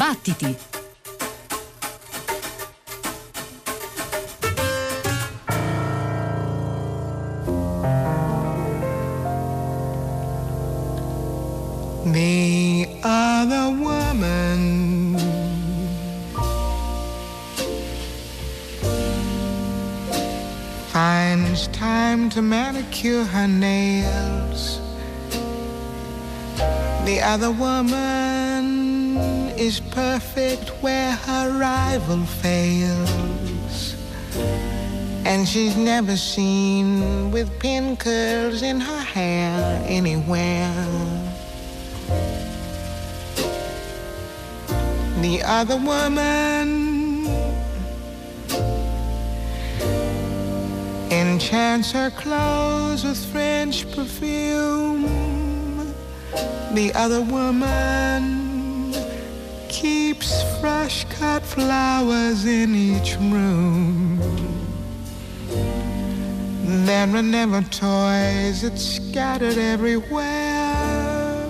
Battiti! 0.00 0.56
The 12.12 12.88
other 13.04 13.76
woman 13.78 15.18
finds 20.88 21.66
time 21.68 22.30
to 22.30 22.40
manicure 22.40 23.24
her 23.24 23.46
nails. 23.46 24.80
The 27.04 27.20
other 27.22 27.50
woman 27.50 28.49
is 29.60 29.78
perfect 29.78 30.70
where 30.80 31.12
her 31.12 31.58
rival 31.58 32.24
fails. 32.24 33.94
And 35.26 35.46
she's 35.46 35.76
never 35.76 36.16
seen 36.16 37.30
with 37.30 37.46
pin 37.60 37.94
curls 37.98 38.62
in 38.62 38.80
her 38.80 39.02
hair 39.02 39.84
anywhere. 39.86 40.74
The 45.20 45.42
other 45.44 45.76
woman 45.76 47.26
enchants 51.12 51.92
her 51.92 52.08
clothes 52.12 53.04
with 53.04 53.22
French 53.30 53.84
perfume. 53.92 55.04
The 56.72 56.92
other 56.94 57.20
woman 57.20 58.39
cut 61.20 61.42
flowers 61.42 62.46
in 62.46 62.74
each 62.74 63.16
room. 63.18 64.18
There 66.86 67.08
are 67.14 67.22
never 67.22 67.60
toys, 67.60 68.64
it's 68.64 68.82
scattered 68.96 69.58
everywhere. 69.58 71.46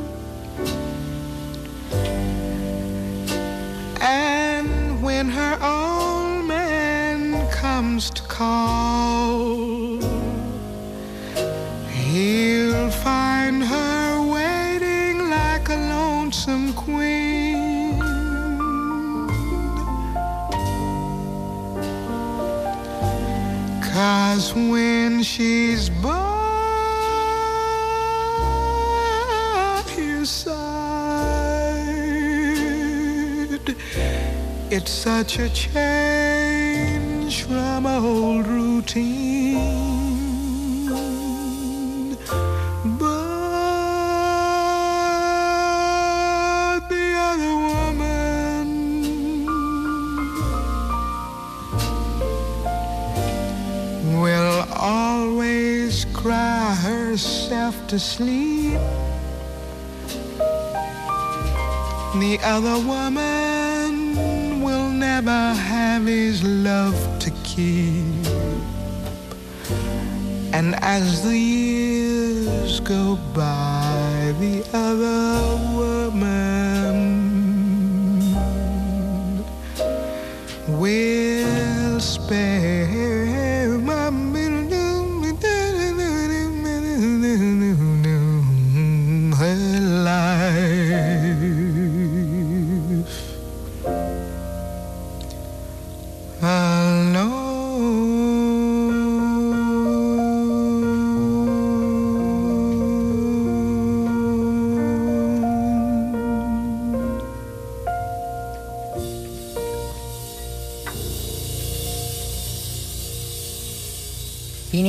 And 4.00 5.00
when 5.04 5.28
her 5.28 5.54
old 5.62 6.46
man 6.46 7.48
comes 7.52 8.10
to 8.10 8.22
call, 8.22 9.69
Cause 24.00 24.54
when 24.54 25.22
she's 25.22 25.90
by 25.90 26.08
your 29.94 30.24
side, 30.24 30.56
it's 34.70 34.90
such 34.90 35.38
a 35.38 35.50
change 35.50 35.89
to 57.90 57.98
sleep. 57.98 58.78
The 62.20 62.38
other 62.44 62.78
woman 62.86 63.19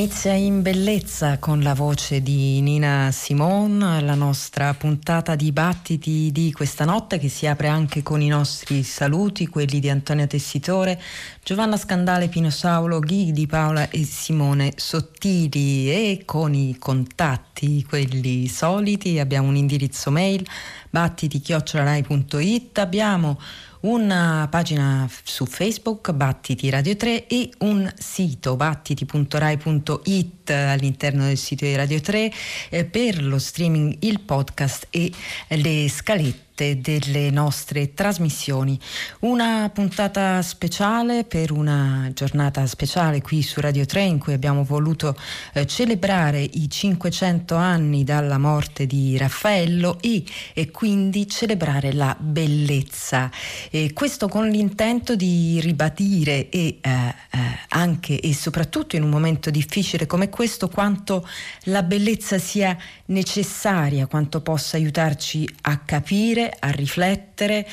Inizia 0.02 0.34
in 0.34 0.64
bellezza 0.64 1.38
con 1.38 1.62
la 1.62 1.76
voce 1.76 2.24
di 2.24 2.60
Nina 2.62 3.12
Simone, 3.12 4.02
la 4.02 4.16
nostra 4.16 4.74
puntata 4.74 5.36
di 5.36 5.52
battiti 5.52 6.32
di 6.32 6.52
questa 6.52 6.86
notte 6.86 7.20
che 7.20 7.30
si 7.30 7.46
apre 7.46 7.68
anche 7.68 8.02
con 8.02 8.20
i 8.20 8.28
nostri 8.28 8.82
saluti, 8.82 9.46
quelli 9.46 9.80
di 9.80 9.92
Antonio 9.92 10.26
Tessitore, 10.26 11.00
Giovanna 11.44 11.78
Scandale, 11.78 12.30
Pino 12.30 12.50
Saulo, 12.50 13.00
Ghi 13.00 13.32
di 13.32 13.46
Paola 13.46 13.92
e 13.92 14.04
Simone 14.04 14.74
Sottili. 14.76 15.92
E 15.92 16.24
con 16.26 16.56
i 16.56 16.78
contatti, 16.80 17.86
quelli 17.88 18.48
soliti, 18.48 19.20
abbiamo 19.20 19.50
un 19.50 19.56
indirizzo 19.56 20.10
mail 20.10 20.44
battiti-rai.it, 20.90 22.80
abbiamo 22.80 23.40
una 23.82 24.48
pagina 24.50 25.10
su 25.24 25.46
Facebook, 25.46 26.12
Battiti 26.12 26.70
Radio 26.70 26.96
3 26.96 27.28
e 27.28 27.50
un 27.60 27.92
sito 27.98 28.56
battiti.rai.it 28.56 30.50
all'interno 30.50 31.26
del 31.26 31.38
sito 31.38 31.66
di 31.66 31.76
Radio 31.76 32.00
3 32.00 32.32
eh, 32.70 32.86
per 32.86 33.24
lo 33.24 33.40
streaming, 33.40 33.98
il 34.02 34.20
podcast 34.20 34.88
e 34.90 35.12
le 35.48 35.90
scalette 35.90 36.51
delle 36.56 37.30
nostre 37.32 37.94
trasmissioni. 37.94 38.80
Una 39.20 39.70
puntata 39.74 40.42
speciale 40.42 41.24
per 41.24 41.52
una 41.52 42.12
giornata 42.14 42.66
speciale 42.68 43.22
qui 43.22 43.42
su 43.42 43.60
Radio 43.60 43.86
3 43.86 44.02
in 44.04 44.20
cui 44.20 44.34
abbiamo 44.34 44.64
voluto 44.64 45.16
eh, 45.54 45.66
celebrare 45.66 46.42
i 46.42 46.70
500 46.70 47.56
anni 47.56 48.04
dalla 48.04 48.38
morte 48.38 48.86
di 48.86 49.18
Raffaello 49.18 49.98
e, 50.02 50.24
e 50.54 50.72
quindi 50.72 51.28
celebrare 51.28 51.94
la 51.94 52.16
bellezza. 52.20 53.32
E 53.70 53.94
questo 53.94 54.28
con 54.28 54.48
l'intento 54.48 55.16
di 55.16 55.60
ribadire 55.62 56.50
e 56.50 56.80
eh, 56.82 56.90
eh, 56.90 57.14
anche 57.70 58.20
e 58.20 58.34
soprattutto 58.34 58.96
in 58.96 59.04
un 59.04 59.10
momento 59.10 59.50
difficile 59.50 60.06
come 60.06 60.30
questo 60.30 60.68
quanto 60.70 61.28
la 61.66 61.84
bellezza 61.84 62.38
sia 62.38 62.78
necessaria, 63.12 64.08
quanto 64.08 64.42
possa 64.42 64.78
aiutarci 64.78 65.48
a 65.62 65.78
capire, 65.80 66.56
a 66.60 66.70
riflettere, 66.70 67.68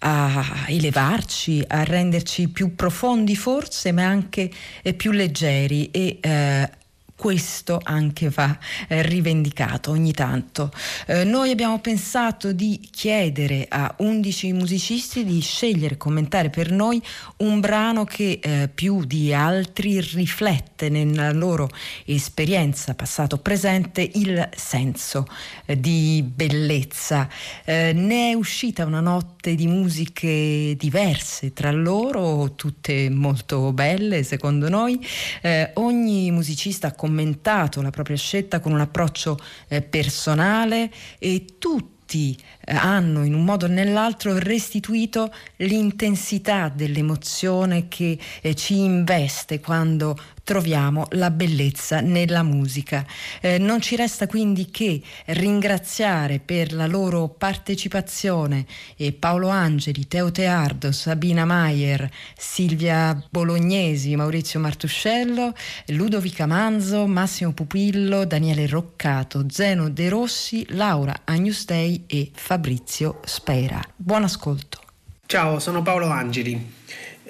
a 0.00 0.64
elevarci, 0.68 1.64
a 1.66 1.82
renderci 1.82 2.48
più 2.48 2.74
profondi 2.74 3.34
forse, 3.34 3.92
ma 3.92 4.04
anche 4.04 4.50
eh, 4.82 4.94
più 4.94 5.10
leggeri 5.10 5.90
e 5.90 6.18
eh, 6.20 6.70
questo 7.18 7.80
anche 7.82 8.30
va 8.30 8.56
eh, 8.86 9.02
rivendicato 9.02 9.90
ogni 9.90 10.12
tanto. 10.12 10.70
Eh, 11.06 11.24
noi 11.24 11.50
abbiamo 11.50 11.80
pensato 11.80 12.52
di 12.52 12.78
chiedere 12.92 13.66
a 13.68 13.92
11 13.98 14.52
musicisti 14.52 15.24
di 15.24 15.40
scegliere 15.40 15.94
e 15.94 15.96
commentare 15.96 16.48
per 16.48 16.70
noi 16.70 17.02
un 17.38 17.58
brano 17.58 18.04
che 18.04 18.38
eh, 18.40 18.70
più 18.72 19.04
di 19.04 19.34
altri 19.34 20.00
riflette 20.00 20.88
nella 20.90 21.32
loro 21.32 21.68
esperienza 22.04 22.94
passato-presente 22.94 24.08
il 24.14 24.48
senso 24.54 25.26
eh, 25.66 25.78
di 25.78 26.22
bellezza. 26.24 27.28
Eh, 27.64 27.92
ne 27.94 28.30
è 28.30 28.34
uscita 28.34 28.84
una 28.84 29.00
notte 29.00 29.56
di 29.56 29.66
musiche 29.66 30.76
diverse 30.78 31.52
tra 31.52 31.72
loro, 31.72 32.54
tutte 32.54 33.10
molto 33.10 33.72
belle 33.72 34.22
secondo 34.22 34.68
noi. 34.68 35.04
Eh, 35.42 35.72
ogni 35.74 36.30
musicista 36.30 36.86
ha 36.86 36.92
commentato 37.08 37.80
la 37.80 37.90
propria 37.90 38.16
scelta 38.16 38.60
con 38.60 38.72
un 38.72 38.80
approccio 38.80 39.38
eh, 39.68 39.80
personale 39.80 40.90
e 41.18 41.56
tutti 41.58 42.36
eh, 42.66 42.74
hanno 42.74 43.24
in 43.24 43.32
un 43.32 43.44
modo 43.44 43.64
o 43.64 43.68
nell'altro 43.68 44.38
restituito 44.38 45.32
l'intensità 45.56 46.68
dell'emozione 46.68 47.88
che 47.88 48.18
eh, 48.42 48.54
ci 48.54 48.78
investe 48.78 49.60
quando 49.60 50.18
troviamo 50.48 51.08
la 51.10 51.30
bellezza 51.30 52.00
nella 52.00 52.42
musica. 52.42 53.04
Eh, 53.42 53.58
non 53.58 53.82
ci 53.82 53.96
resta 53.96 54.26
quindi 54.26 54.70
che 54.70 55.02
ringraziare 55.26 56.40
per 56.42 56.72
la 56.72 56.86
loro 56.86 57.28
partecipazione 57.28 58.64
eh, 58.96 59.12
Paolo 59.12 59.48
Angeli, 59.48 60.08
Teo 60.08 60.30
Teardo, 60.30 60.90
Sabina 60.90 61.44
Maier, 61.44 62.10
Silvia 62.34 63.22
Bolognesi, 63.28 64.16
Maurizio 64.16 64.58
Martuscello, 64.58 65.52
Ludovica 65.88 66.46
Manzo, 66.46 67.06
Massimo 67.06 67.52
Pupillo, 67.52 68.24
Daniele 68.24 68.66
Roccato, 68.66 69.44
Zeno 69.50 69.90
De 69.90 70.08
Rossi, 70.08 70.64
Laura 70.70 71.14
Agnustei 71.24 72.04
e 72.06 72.30
Fabrizio 72.32 73.20
Spera. 73.22 73.82
Buon 73.94 74.24
ascolto. 74.24 74.80
Ciao, 75.26 75.58
sono 75.58 75.82
Paolo 75.82 76.06
Angeli. 76.06 76.76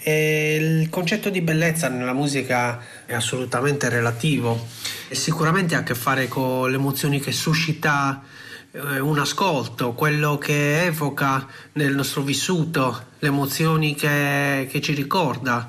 E 0.00 0.54
il 0.54 0.88
concetto 0.90 1.28
di 1.28 1.40
bellezza 1.40 1.88
nella 1.88 2.12
musica 2.12 2.80
è 3.04 3.14
assolutamente 3.14 3.88
relativo 3.88 4.66
e 5.08 5.14
sicuramente 5.16 5.74
ha 5.74 5.78
a 5.78 5.82
che 5.82 5.96
fare 5.96 6.28
con 6.28 6.70
le 6.70 6.76
emozioni 6.76 7.18
che 7.18 7.32
suscita 7.32 8.22
eh, 8.70 9.00
un 9.00 9.18
ascolto, 9.18 9.94
quello 9.94 10.38
che 10.38 10.84
evoca 10.84 11.46
nel 11.72 11.94
nostro 11.94 12.22
vissuto, 12.22 13.06
le 13.18 13.28
emozioni 13.28 13.94
che, 13.94 14.68
che 14.70 14.80
ci 14.80 14.92
ricorda. 14.92 15.68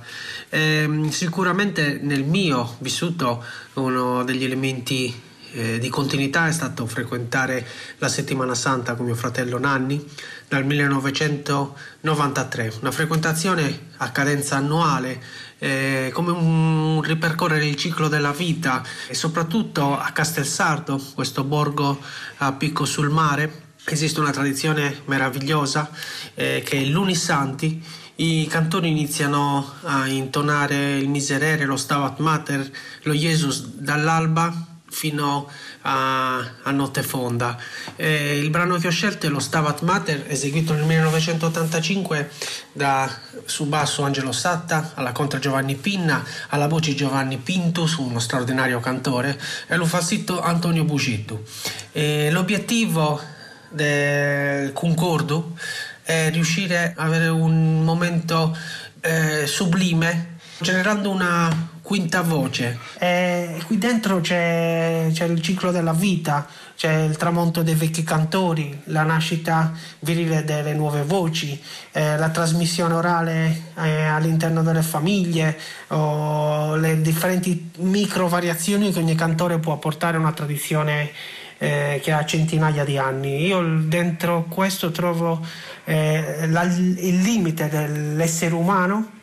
E, 0.50 0.60
ehm, 0.60 1.10
sicuramente 1.10 2.00
nel 2.02 2.24
mio 2.24 2.76
vissuto 2.80 3.44
uno 3.74 4.24
degli 4.24 4.44
elementi 4.44 5.28
eh, 5.54 5.80
di 5.80 5.90
continuità 5.90 6.48
è 6.48 6.52
stato 6.52 6.86
frequentare 6.86 7.66
la 7.98 8.08
settimana 8.08 8.54
santa 8.56 8.96
con 8.96 9.06
mio 9.06 9.16
fratello 9.16 9.58
Nanni 9.58 10.06
dal 10.48 10.66
1993, 10.66 12.74
una 12.82 12.92
frequentazione 12.92 13.88
a 13.98 14.12
cadenza 14.12 14.58
annuale 14.58 15.22
eh, 15.60 16.10
come 16.14 16.32
un 16.32 17.02
ripercorrere 17.04 17.66
il 17.66 17.76
ciclo 17.76 18.08
della 18.08 18.32
vita. 18.32 18.84
E 19.08 19.14
soprattutto 19.14 19.98
a 19.98 20.12
Castelsardo, 20.12 21.02
questo 21.16 21.44
borgo 21.44 22.00
a 22.38 22.52
picco 22.54 22.86
sul 22.86 23.10
mare, 23.10 23.68
esiste 23.86 24.20
una 24.20 24.32
tradizione 24.32 25.02
meravigliosa 25.06 25.90
eh, 26.36 26.62
che 26.66 26.82
è 26.82 26.86
l'Unisanti 26.86 27.84
i 28.20 28.48
cantori 28.48 28.90
iniziano 28.90 29.76
a 29.84 30.06
intonare 30.08 30.98
il 30.98 31.08
Miserere, 31.08 31.64
lo 31.64 31.78
Stabat 31.78 32.20
Mater, 32.20 32.70
lo 33.04 33.14
Jesus 33.14 33.66
dall'alba 33.66 34.69
fino 34.90 35.50
a, 35.82 36.38
a 36.64 36.72
notte 36.72 37.04
fonda. 37.04 37.58
Eh, 37.96 38.38
il 38.38 38.50
brano 38.50 38.78
che 38.78 38.88
ho 38.88 38.92
scelto 38.92 39.28
è 39.28 39.30
lo 39.30 39.40
Stabat 39.40 39.82
Mater, 39.82 40.26
eseguito 40.28 40.74
nel 40.74 40.84
1985 40.84 42.30
da 42.74 43.10
su 43.46 43.66
basso 43.66 44.04
Angelo 44.04 44.32
Satta, 44.32 44.92
alla 44.96 45.12
contra 45.12 45.40
Giovanni 45.40 45.76
Pinna, 45.76 46.24
alla 46.50 46.68
voce 46.68 46.96
Giovanni 46.96 47.38
Pintus, 47.38 47.96
uno 47.96 48.20
straordinario 48.20 48.80
cantore, 48.80 49.40
e 49.68 49.74
allo 49.74 49.86
falsetto 49.86 50.42
Antonio 50.42 50.84
Bugittu. 50.84 51.44
Eh, 51.92 52.30
l'obiettivo 52.32 53.22
del 53.70 54.74
concordo 54.74 55.56
è 56.04 56.30
riuscire 56.32 56.94
ad 56.98 57.06
avere 57.06 57.28
un 57.28 57.84
momento 57.84 58.58
eh, 59.02 59.46
sublime 59.46 60.38
generando 60.60 61.10
una 61.10 61.70
quinta 61.90 62.22
voce. 62.22 62.78
E 63.00 63.64
qui 63.66 63.80
dentro 63.80 64.22
c'è, 64.22 65.08
c'è, 65.12 65.26
il 65.26 65.42
ciclo 65.42 65.72
della 65.72 65.92
vita, 65.92 66.46
c'è 66.76 67.02
il 67.02 67.18
tramonto 67.18 67.64
dei 67.64 67.74
vecchi 67.74 68.04
cantori, 68.04 68.80
la 68.86 69.02
nascita 69.02 69.74
virile 70.02 70.44
delle 70.44 70.76
nuove 70.76 71.02
voci, 71.02 71.60
eh, 71.94 72.16
la 72.16 72.30
trasmissione 72.30 72.94
orale 72.94 73.72
eh, 73.76 74.04
all'interno 74.04 74.62
delle 74.62 74.84
famiglie, 74.84 75.58
o 75.88 76.76
le 76.76 77.02
differenti 77.02 77.72
micro 77.78 78.28
variazioni 78.28 78.92
che 78.92 79.00
ogni 79.00 79.16
cantore 79.16 79.58
può 79.58 79.74
apportare 79.74 80.18
a 80.18 80.20
una 80.20 80.32
tradizione 80.32 81.10
eh, 81.58 82.00
che 82.04 82.12
ha 82.12 82.24
centinaia 82.24 82.84
di 82.84 83.00
anni. 83.00 83.48
Io 83.48 83.64
dentro 83.64 84.46
questo 84.48 84.92
trovo 84.92 85.44
eh, 85.86 86.46
la, 86.50 86.62
il 86.62 87.20
limite 87.20 87.68
dell'essere 87.68 88.54
umano 88.54 89.18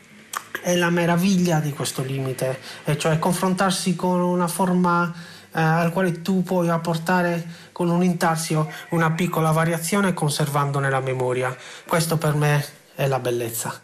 è 0.66 0.74
la 0.74 0.90
meraviglia 0.90 1.60
di 1.60 1.72
questo 1.72 2.02
limite, 2.02 2.58
e 2.82 2.98
cioè 2.98 3.20
confrontarsi 3.20 3.94
con 3.94 4.20
una 4.20 4.48
forma 4.48 5.14
eh, 5.52 5.60
al 5.60 5.92
quale 5.92 6.22
tu 6.22 6.42
puoi 6.42 6.68
apportare 6.68 7.46
con 7.70 7.88
un 7.88 8.02
intarsio 8.02 8.68
una 8.88 9.12
piccola 9.12 9.52
variazione 9.52 10.12
conservandone 10.12 10.90
la 10.90 10.98
memoria. 10.98 11.56
Questo 11.86 12.18
per 12.18 12.34
me 12.34 12.64
è 12.96 13.06
la 13.06 13.20
bellezza. 13.20 13.80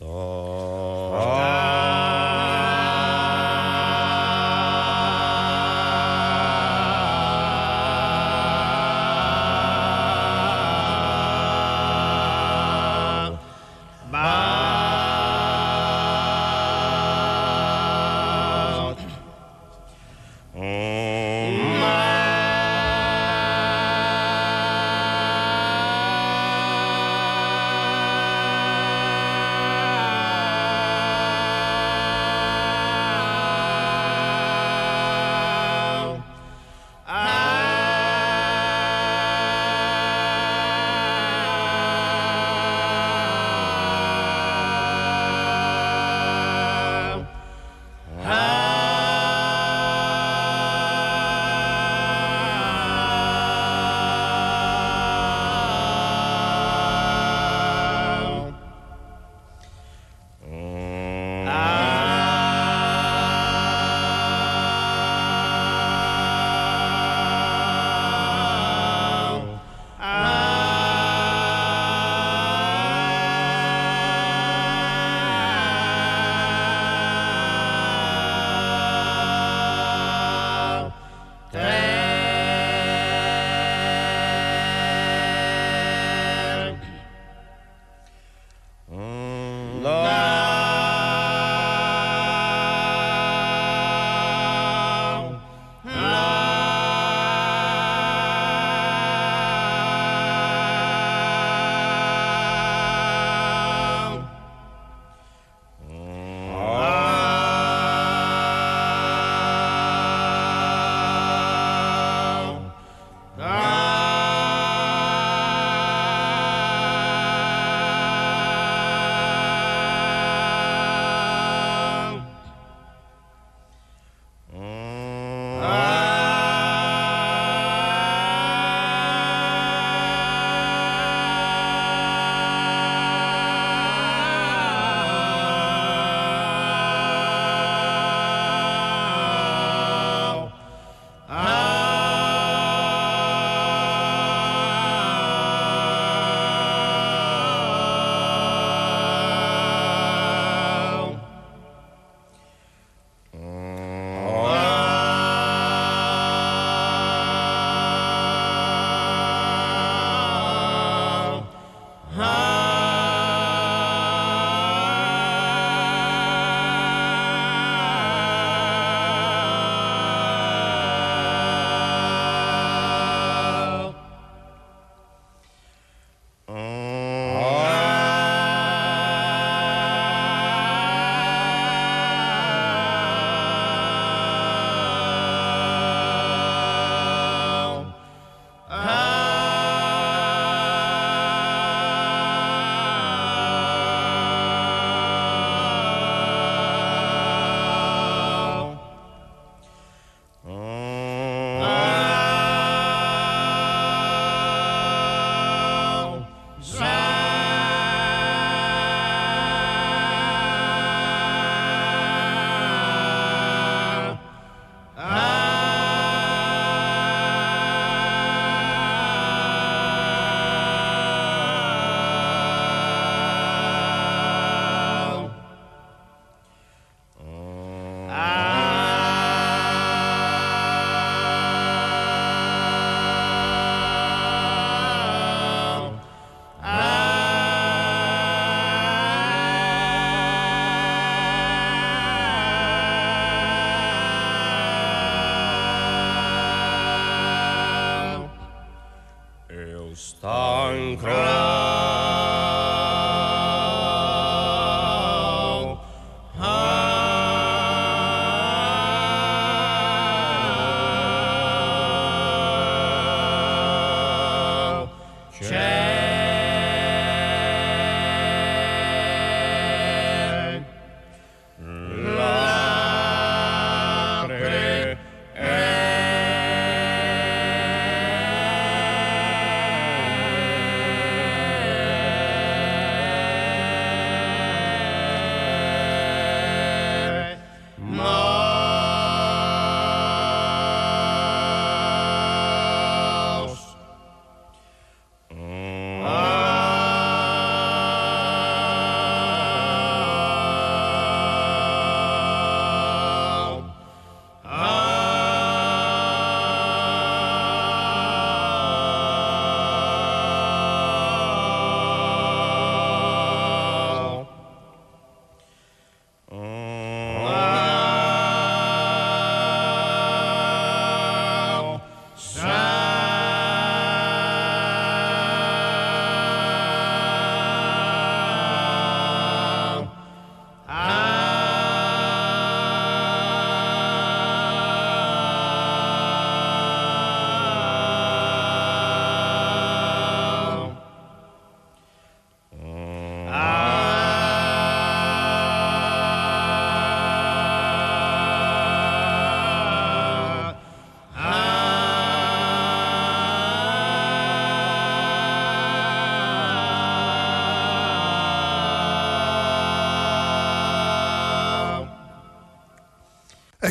Oh. 0.00 2.09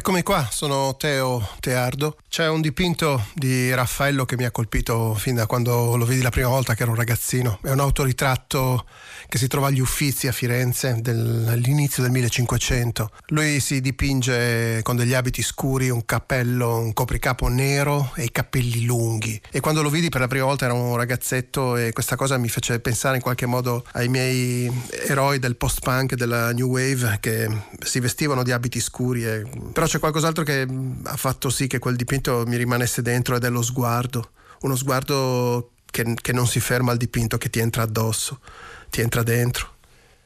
Eccomi 0.10 0.24
qua, 0.24 0.48
sono 0.50 0.98
Teo 0.98 1.48
Teardo. 1.60 2.18
C'è 2.28 2.48
un 2.48 2.62
dipinto 2.62 3.28
di 3.36 3.72
Raffaello 3.72 4.26
che 4.26 4.38
mi 4.38 4.44
ha 4.44 4.50
colpito 4.50 5.14
fin 5.14 5.36
da 5.36 5.46
quando 5.46 5.96
lo 5.96 6.04
vidi 6.04 6.24
la 6.24 6.32
prima 6.32 6.48
volta 6.48 6.74
che 6.74 6.82
ero 6.82 6.94
un 6.94 6.98
ragazzino. 6.98 7.60
È 7.62 7.70
un 7.70 7.80
autoritratto 7.80 8.88
che 9.30 9.38
si 9.38 9.48
trova 9.48 9.68
agli 9.68 9.80
Uffizi 9.80 10.28
a 10.28 10.32
Firenze 10.32 10.98
dell'inizio 11.02 12.02
del 12.02 12.12
1500. 12.12 13.12
Lui 13.28 13.60
si 13.60 13.80
dipinge 13.80 14.82
con 14.82 14.96
degli 14.96 15.14
abiti 15.14 15.44
scuri, 15.44 15.92
un 15.92 16.04
cappello, 16.04 16.80
un 16.80 16.94
copricapo 16.94 17.48
nero 17.48 18.12
e 18.16 18.24
i 18.24 18.32
capelli 18.32 18.86
lunghi. 18.86 19.40
E 19.52 19.60
quando 19.60 19.84
lo 19.84 19.92
vidi 19.92 20.10
per 20.10 20.22
la 20.22 20.28
prima 20.28 20.46
volta 20.46 20.66
ero 20.66 20.74
un 20.74 20.96
ragazzetto 20.96 21.78
e 21.78 21.94
questa 21.94 22.16
cosa 22.16 22.38
mi 22.38 22.50
fece 22.50 22.80
pensare 22.80 23.18
in 23.18 23.22
qualche 23.22 23.46
modo 23.46 23.86
ai 23.92 24.08
miei 24.08 24.70
eroi 25.08 25.38
del 25.38 25.58
post-punk, 25.58 26.16
della 26.16 26.52
New 26.52 26.68
Wave, 26.68 27.18
che 27.20 27.48
si 27.86 28.00
vestivano 28.00 28.42
di 28.42 28.52
abiti 28.52 28.80
scuri. 28.80 29.26
E... 29.26 29.46
Però 29.72 29.86
c'è 29.86 30.00
qualcos'altro 30.00 30.44
che 30.44 30.66
ha 31.04 31.18
fatto 31.18 31.52
sì 31.52 31.68
che 31.68 31.78
quel 31.78 31.96
dipinto 31.96 32.46
mi 32.48 32.58
rimanesse 32.58 33.04
dentro 33.04 33.36
ed 33.36 33.44
è 33.44 33.50
lo 33.50 33.62
sguardo. 33.62 34.32
Uno 34.62 34.76
sguardo 34.76 35.74
che, 35.86 36.16
che 36.20 36.34
non 36.34 36.48
si 36.48 36.60
ferma 36.60 36.92
al 36.92 36.98
dipinto, 36.98 37.38
che 37.38 37.52
ti 37.52 37.60
entra 37.60 37.84
addosso 37.84 38.40
ti 38.90 39.02
entra 39.02 39.24
dentro. 39.24 39.78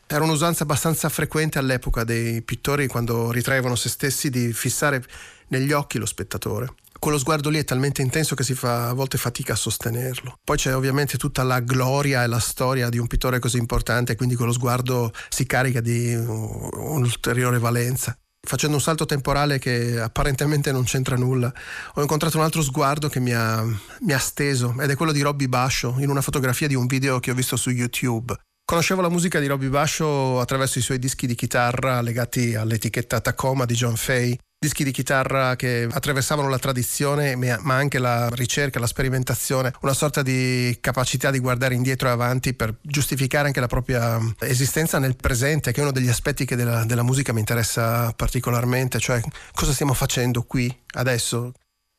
Era 0.08 0.24
un'usanza 0.24 0.64
abbastanza 0.64 1.10
frequente 1.10 1.58
all'epoca 1.58 2.04
dei 2.04 2.42
pittori 2.42 2.88
quando 2.88 3.32
ritraevano 3.32 3.76
se 3.76 3.90
stessi 3.90 4.30
di 4.30 4.54
fissare 4.54 5.04
negli 5.48 5.72
occhi 5.72 5.98
lo 5.98 6.06
spettatore. 6.06 6.74
Quello 7.00 7.18
sguardo 7.18 7.50
lì 7.50 7.58
è 7.58 7.64
talmente 7.66 8.02
intenso 8.02 8.34
che 8.34 8.44
si 8.44 8.54
fa 8.54 8.90
a 8.90 8.94
volte 8.94 9.18
fatica 9.18 9.54
a 9.54 9.58
sostenerlo. 9.58 10.38
Poi 10.44 10.56
c'è 10.56 10.76
ovviamente 10.76 11.18
tutta 11.18 11.44
la 11.44 11.60
gloria 11.60 12.24
e 12.24 12.28
la 12.28 12.40
storia 12.40 12.90
di 12.90 12.98
un 12.98 13.08
pittore 13.08 13.40
così 13.40 13.58
importante, 13.58 14.16
quindi 14.16 14.36
quello 14.36 14.54
sguardo 14.54 15.12
si 15.28 15.46
carica 15.46 15.82
di 15.82 16.14
un'ulteriore 16.16 17.60
valenza. 17.60 18.18
Facendo 18.46 18.76
un 18.76 18.82
salto 18.82 19.06
temporale 19.06 19.60
che 19.60 20.00
apparentemente 20.00 20.72
non 20.72 20.84
c'entra 20.84 21.18
nulla, 21.18 21.52
ho 21.96 22.02
incontrato 22.02 22.38
un 22.38 22.44
altro 22.44 22.62
sguardo 22.62 23.10
che 23.10 23.20
mi 23.20 23.34
ha, 23.34 23.64
mi 23.64 24.14
ha 24.14 24.18
steso 24.18 24.76
ed 24.80 24.90
è 24.90 24.96
quello 24.96 25.12
di 25.12 25.22
Robby 25.22 25.48
Bascio 25.48 25.96
in 26.00 26.10
una 26.10 26.22
fotografia 26.22 26.68
di 26.68 26.76
un 26.76 26.86
video 26.86 27.20
che 27.20 27.32
ho 27.32 27.36
visto 27.36 27.56
su 27.56 27.70
YouTube. 27.70 28.34
Conoscevo 28.74 29.02
la 29.02 29.10
musica 29.10 29.40
di 29.40 29.46
Robbie 29.46 29.70
Bascio 29.70 30.40
attraverso 30.40 30.80
i 30.80 30.82
suoi 30.82 30.98
dischi 30.98 31.28
di 31.28 31.36
chitarra 31.36 32.02
legati 32.02 32.56
all'etichetta 32.56 33.22
Tacoma 33.22 33.66
di 33.66 33.76
John 33.76 33.96
Fay, 33.96 34.36
dischi 34.58 34.84
di 34.84 34.90
chitarra 34.90 35.56
che 35.56 35.88
attraversavano 35.92 36.50
la 36.50 36.58
tradizione 36.58 37.36
ma 37.36 37.76
anche 37.76 38.00
la 38.00 38.30
ricerca, 38.30 38.80
la 38.80 38.88
sperimentazione, 38.88 39.74
una 39.82 39.94
sorta 39.94 40.24
di 40.24 40.76
capacità 40.82 41.30
di 41.30 41.38
guardare 41.38 41.76
indietro 41.76 42.08
e 42.08 42.14
avanti 42.14 42.56
per 42.56 42.74
giustificare 42.82 43.46
anche 43.46 43.60
la 43.60 43.68
propria 43.68 44.20
esistenza 44.40 44.98
nel 44.98 45.18
presente, 45.18 45.72
che 45.72 45.80
è 45.80 45.84
uno 45.84 45.92
degli 45.92 46.10
aspetti 46.10 46.44
che 46.44 46.56
della, 46.56 46.84
della 46.84 47.04
musica 47.04 47.32
mi 47.32 47.42
interessa 47.42 48.12
particolarmente, 48.14 48.98
cioè 48.98 49.22
cosa 49.54 49.72
stiamo 49.72 49.94
facendo 49.94 50.42
qui, 50.42 50.76
adesso, 50.94 51.52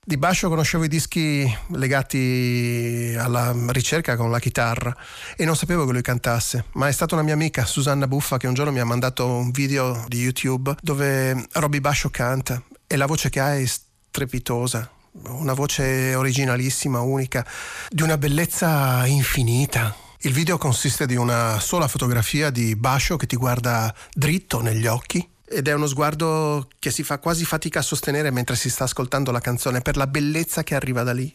di 0.06 0.18
Bascio 0.18 0.50
conoscevo 0.50 0.84
i 0.84 0.88
dischi 0.88 1.50
legati 1.68 3.14
alla 3.18 3.54
ricerca 3.68 4.16
con 4.16 4.30
la 4.30 4.38
chitarra 4.38 4.94
e 5.34 5.46
non 5.46 5.56
sapevo 5.56 5.86
che 5.86 5.92
lui 5.92 6.02
cantasse, 6.02 6.66
ma 6.72 6.88
è 6.88 6.92
stata 6.92 7.14
una 7.14 7.24
mia 7.24 7.32
amica, 7.32 7.64
Susanna 7.64 8.06
Buffa, 8.06 8.36
che 8.36 8.46
un 8.46 8.52
giorno 8.52 8.70
mi 8.70 8.80
ha 8.80 8.84
mandato 8.84 9.26
un 9.26 9.50
video 9.50 10.04
di 10.06 10.20
YouTube 10.20 10.74
dove 10.82 11.46
Robby 11.52 11.80
Bascio 11.80 12.10
canta 12.10 12.62
e 12.86 12.96
la 12.96 13.06
voce 13.06 13.30
che 13.30 13.40
ha 13.40 13.56
è 13.56 13.64
strepitosa, 13.64 14.90
una 15.28 15.54
voce 15.54 16.14
originalissima, 16.14 17.00
unica, 17.00 17.46
di 17.88 18.02
una 18.02 18.18
bellezza 18.18 19.06
infinita. 19.06 19.96
Il 20.20 20.32
video 20.32 20.58
consiste 20.58 21.06
di 21.06 21.16
una 21.16 21.58
sola 21.60 21.88
fotografia 21.88 22.50
di 22.50 22.76
Bascio 22.76 23.16
che 23.16 23.26
ti 23.26 23.36
guarda 23.36 23.94
dritto 24.12 24.60
negli 24.60 24.86
occhi 24.86 25.26
ed 25.54 25.68
è 25.68 25.72
uno 25.72 25.86
sguardo 25.86 26.68
che 26.80 26.90
si 26.90 27.04
fa 27.04 27.18
quasi 27.18 27.44
fatica 27.44 27.78
a 27.78 27.82
sostenere 27.82 28.30
mentre 28.32 28.56
si 28.56 28.68
sta 28.68 28.84
ascoltando 28.84 29.30
la 29.30 29.40
canzone 29.40 29.80
per 29.80 29.96
la 29.96 30.08
bellezza 30.08 30.64
che 30.64 30.74
arriva 30.74 31.04
da 31.04 31.12
lì. 31.12 31.32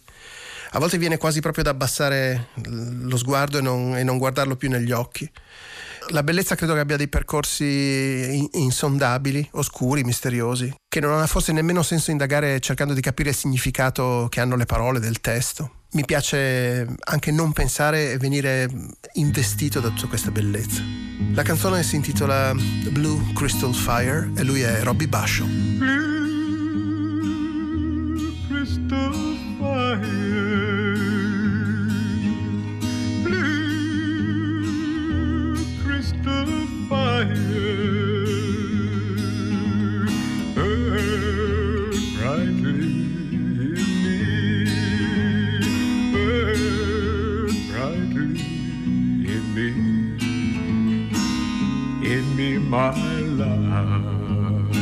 A 0.72 0.80
volte 0.80 0.98
viene 0.98 1.18
quasi 1.18 1.40
proprio 1.40 1.64
da 1.64 1.70
abbassare 1.72 2.50
lo 2.66 3.18
sguardo 3.18 3.58
e 3.58 3.62
non, 3.62 3.98
e 3.98 4.04
non 4.04 4.18
guardarlo 4.18 4.56
più 4.56 4.70
negli 4.70 4.92
occhi. 4.92 5.30
La 6.10 6.22
bellezza 6.22 6.56
credo 6.56 6.74
che 6.74 6.80
abbia 6.80 6.98
dei 6.98 7.08
percorsi 7.08 8.48
insondabili, 8.54 9.48
oscuri, 9.54 10.04
misteriosi, 10.04 10.74
che 10.88 11.00
non 11.00 11.20
ha 11.20 11.28
forse 11.28 11.54
nemmeno 11.54 11.82
senso 11.82 12.12
indagare 12.12 12.60
cercando 12.60 12.94
di 12.94 13.02
capire 13.02 13.30
il 13.30 13.36
significato 13.36 14.28
che 14.30 14.42
hanno 14.42 14.56
le 14.56 14.66
parole 14.66 15.00
del 15.00 15.22
testo 15.22 15.79
mi 15.92 16.06
piace 16.06 16.86
anche 17.06 17.32
non 17.32 17.52
pensare 17.52 18.12
e 18.12 18.18
venire 18.18 18.70
investito 19.14 19.80
da 19.80 19.90
tutta 19.90 20.08
questa 20.08 20.30
bellezza. 20.30 20.84
La 21.34 21.42
canzone 21.44 21.82
si 21.84 21.96
intitola 21.96 22.54
Blue 22.92 23.34
Crystal 23.34 23.74
Fire 23.74 24.30
e 24.36 24.44
lui 24.44 24.62
è 24.62 24.84
Robby 24.84 25.08
Basho. 25.08 25.46
Blue 25.46 25.98
Crystal 28.48 29.14
Fire 29.58 30.08
Blue 33.24 33.50
Crystal 35.84 36.68
Fire 36.88 37.49
my 52.70 52.94
love. 52.94 54.76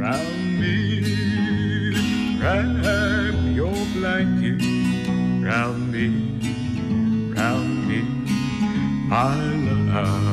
round 0.00 0.58
me, 0.58 0.80
wrap 2.40 3.34
your 3.54 3.76
blanket 3.92 4.62
round 5.44 5.92
me. 5.92 6.31
I 9.14 9.34
love. 9.92 10.31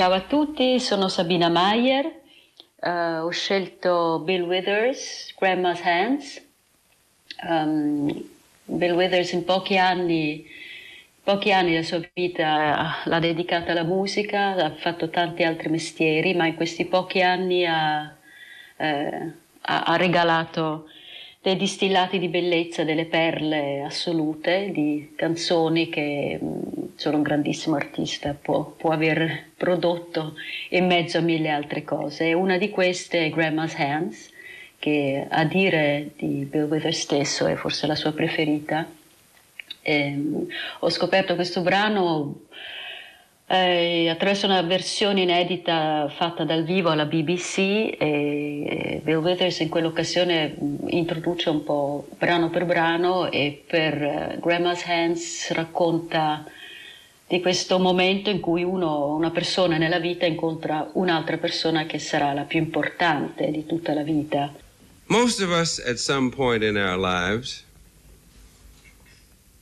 Ciao 0.00 0.12
a 0.12 0.22
tutti, 0.22 0.80
sono 0.80 1.08
Sabina 1.08 1.50
Mayer, 1.50 2.06
uh, 2.76 3.22
ho 3.22 3.28
scelto 3.28 4.22
Bill 4.24 4.44
Withers, 4.44 5.34
Grandma's 5.38 5.82
Hands. 5.82 6.42
Um, 7.46 8.10
Bill 8.64 8.94
Withers 8.94 9.32
in 9.32 9.44
pochi 9.44 9.76
anni, 9.76 10.46
pochi 11.22 11.52
anni 11.52 11.72
della 11.72 11.82
sua 11.82 12.00
vita 12.14 13.02
l'ha 13.04 13.18
dedicata 13.18 13.72
alla 13.72 13.84
musica, 13.84 14.54
ha 14.54 14.74
fatto 14.74 15.10
tanti 15.10 15.42
altri 15.42 15.68
mestieri, 15.68 16.32
ma 16.32 16.46
in 16.46 16.54
questi 16.54 16.86
pochi 16.86 17.20
anni 17.20 17.66
ha, 17.66 18.10
eh, 18.78 19.32
ha 19.60 19.96
regalato 19.96 20.86
dei 21.42 21.56
distillati 21.56 22.18
di 22.18 22.28
bellezza, 22.28 22.84
delle 22.84 23.06
perle 23.06 23.82
assolute, 23.82 24.70
di 24.72 25.12
canzoni 25.16 25.88
che 25.88 26.38
mm, 26.42 26.60
solo 26.96 27.16
un 27.16 27.22
grandissimo 27.22 27.76
artista 27.76 28.34
può, 28.34 28.64
può, 28.76 28.90
aver 28.90 29.49
prodotto 29.60 30.36
in 30.70 30.86
mezzo 30.86 31.18
a 31.18 31.20
mille 31.20 31.50
altre 31.50 31.84
cose. 31.84 32.28
E 32.28 32.32
una 32.32 32.56
di 32.56 32.70
queste 32.70 33.26
è 33.26 33.28
Grandma's 33.28 33.74
Hands, 33.74 34.30
che 34.78 35.26
a 35.28 35.44
dire 35.44 36.12
di 36.16 36.46
Bill 36.50 36.66
Withers 36.66 36.98
stesso 36.98 37.46
è 37.46 37.54
forse 37.56 37.86
la 37.86 37.94
sua 37.94 38.12
preferita. 38.12 38.88
E, 39.82 39.94
ehm, 39.94 40.46
ho 40.78 40.88
scoperto 40.88 41.34
questo 41.34 41.60
brano 41.60 42.46
eh, 43.46 44.08
attraverso 44.08 44.46
una 44.46 44.62
versione 44.62 45.22
inedita 45.22 46.08
fatta 46.08 46.44
dal 46.44 46.64
vivo 46.64 46.88
alla 46.88 47.04
BBC 47.04 47.58
e 47.98 49.00
Bill 49.02 49.18
Withers 49.18 49.60
in 49.60 49.68
quell'occasione 49.68 50.56
introduce 50.86 51.50
un 51.50 51.64
po' 51.64 52.06
brano 52.16 52.48
per 52.48 52.64
brano 52.64 53.30
e 53.30 53.62
per 53.66 54.36
uh, 54.36 54.40
Grandma's 54.40 54.86
Hands 54.86 55.50
racconta 55.50 56.46
di 57.30 57.40
questo 57.40 57.78
momento 57.78 58.28
in 58.28 58.40
cui 58.40 58.64
uno, 58.64 59.14
una 59.14 59.30
persona 59.30 59.78
nella 59.78 60.00
vita 60.00 60.26
incontra 60.26 60.90
un'altra 60.94 61.38
persona 61.38 61.86
che 61.86 62.00
sarà 62.00 62.32
la 62.32 62.42
più 62.42 62.58
importante 62.58 63.52
di 63.52 63.64
tutta 63.64 63.94
la 63.94 64.02
vita. 64.02 64.52
Most 65.06 65.40
of 65.40 65.50
us 65.50 65.78
at 65.78 65.98
some 65.98 66.30
point 66.30 66.64
in 66.64 66.76
our 66.76 66.98
lives 66.98 67.62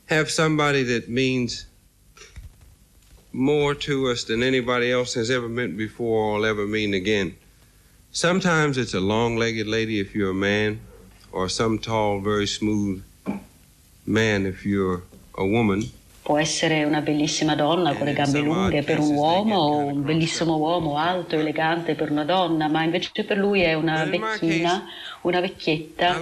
have 0.06 0.30
somebody 0.30 0.82
that 0.84 1.08
means 1.08 1.66
more 3.32 3.74
to 3.74 4.10
us 4.10 4.24
than 4.24 4.42
anybody 4.42 4.90
else 4.90 5.12
has 5.18 5.28
ever 5.28 5.46
meant 5.46 5.76
before 5.76 6.06
or 6.06 6.38
will 6.38 6.46
ever 6.46 6.66
mean 6.66 6.94
again. 6.94 7.36
Sometimes 8.10 8.78
it's 8.78 8.94
a 8.94 9.00
long 9.00 9.36
legged 9.36 9.66
lady 9.66 10.00
if 10.00 10.14
you're 10.14 10.30
a 10.30 10.34
man, 10.34 10.80
or 11.32 11.50
some 11.50 11.78
tall, 11.78 12.20
very 12.20 12.46
smooth 12.46 13.02
man 14.06 14.46
if 14.46 14.64
you're 14.64 15.02
a 15.36 15.44
woman. 15.44 15.90
Può 16.28 16.36
essere 16.36 16.84
una 16.84 17.00
bellissima 17.00 17.54
donna 17.54 17.94
con 17.94 18.04
le 18.04 18.12
gambe 18.12 18.40
lunghe 18.40 18.82
per 18.82 18.98
un 18.98 19.14
uomo 19.14 19.56
o 19.56 19.76
un 19.78 20.02
bellissimo 20.02 20.56
uomo 20.58 20.98
alto, 20.98 21.36
elegante 21.38 21.94
per 21.94 22.10
una 22.10 22.24
donna, 22.24 22.68
ma 22.68 22.82
invece 22.82 23.24
per 23.24 23.38
lui 23.38 23.62
è 23.62 23.72
una 23.72 24.04
vecchina, 24.04 24.84
una 25.22 25.40
vecchietta 25.40 26.20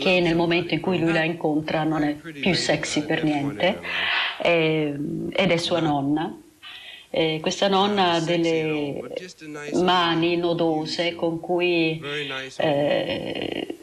che 0.00 0.20
nel 0.20 0.34
momento 0.36 0.72
in 0.72 0.80
cui 0.80 0.98
lui 0.98 1.12
la 1.12 1.24
incontra 1.24 1.84
non 1.84 2.02
è 2.02 2.14
più 2.14 2.54
sexy 2.54 3.04
per 3.04 3.22
niente. 3.22 3.80
eh, 4.42 4.94
ed 5.32 5.50
è 5.50 5.56
sua 5.58 5.80
nonna. 5.80 6.34
Eh, 7.10 7.40
questa 7.42 7.68
nonna 7.68 8.12
ha 8.12 8.20
delle 8.20 9.02
mani 9.82 10.36
nodose 10.38 11.14
con 11.14 11.40
cui 11.40 12.00
eh, 12.56 13.76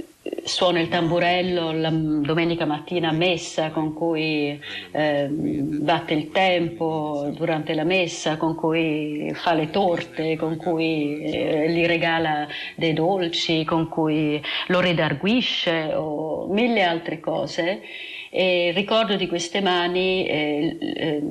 suona 0.47 0.79
il 0.79 0.88
tamburello 0.88 1.71
la 1.73 1.89
domenica 1.91 2.65
mattina 2.65 3.10
a 3.10 3.12
messa, 3.12 3.69
con 3.71 3.93
cui 3.93 4.60
eh, 4.91 5.27
batte 5.29 6.13
il 6.13 6.31
tempo 6.31 7.29
durante 7.36 7.73
la 7.73 7.83
messa, 7.83 8.38
con 8.38 8.55
cui 8.55 9.31
fa 9.36 9.53
le 9.53 9.69
torte, 9.69 10.38
con 10.38 10.55
cui 10.55 11.21
eh, 11.23 11.69
gli 11.69 11.86
regala 11.86 12.47
dei 12.75 12.93
dolci, 12.93 13.65
con 13.65 13.89
cui 13.89 14.41
lo 14.67 14.79
redarguisce 14.79 15.93
o 15.93 16.47
mille 16.47 16.83
altre 16.83 17.19
cose. 17.19 17.81
E 18.29 18.67
il 18.67 18.73
ricordo 18.73 19.15
di 19.15 19.27
queste 19.27 19.62
mani 19.62 20.25
eh, 20.27 20.77
eh, 20.79 21.23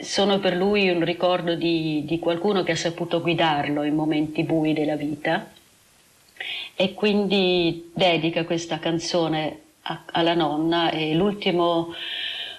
sono 0.00 0.40
per 0.40 0.56
lui 0.56 0.88
un 0.88 1.04
ricordo 1.04 1.54
di, 1.54 2.04
di 2.04 2.18
qualcuno 2.18 2.64
che 2.64 2.72
ha 2.72 2.76
saputo 2.76 3.20
guidarlo 3.20 3.84
in 3.84 3.94
momenti 3.94 4.42
bui 4.42 4.72
della 4.72 4.96
vita 4.96 5.51
e 6.74 6.94
quindi 6.94 7.90
dedica 7.94 8.44
questa 8.44 8.78
canzone 8.78 9.60
a, 9.82 10.02
alla 10.12 10.34
nonna 10.34 10.90
e 10.90 11.14
l'ultimo 11.14 11.94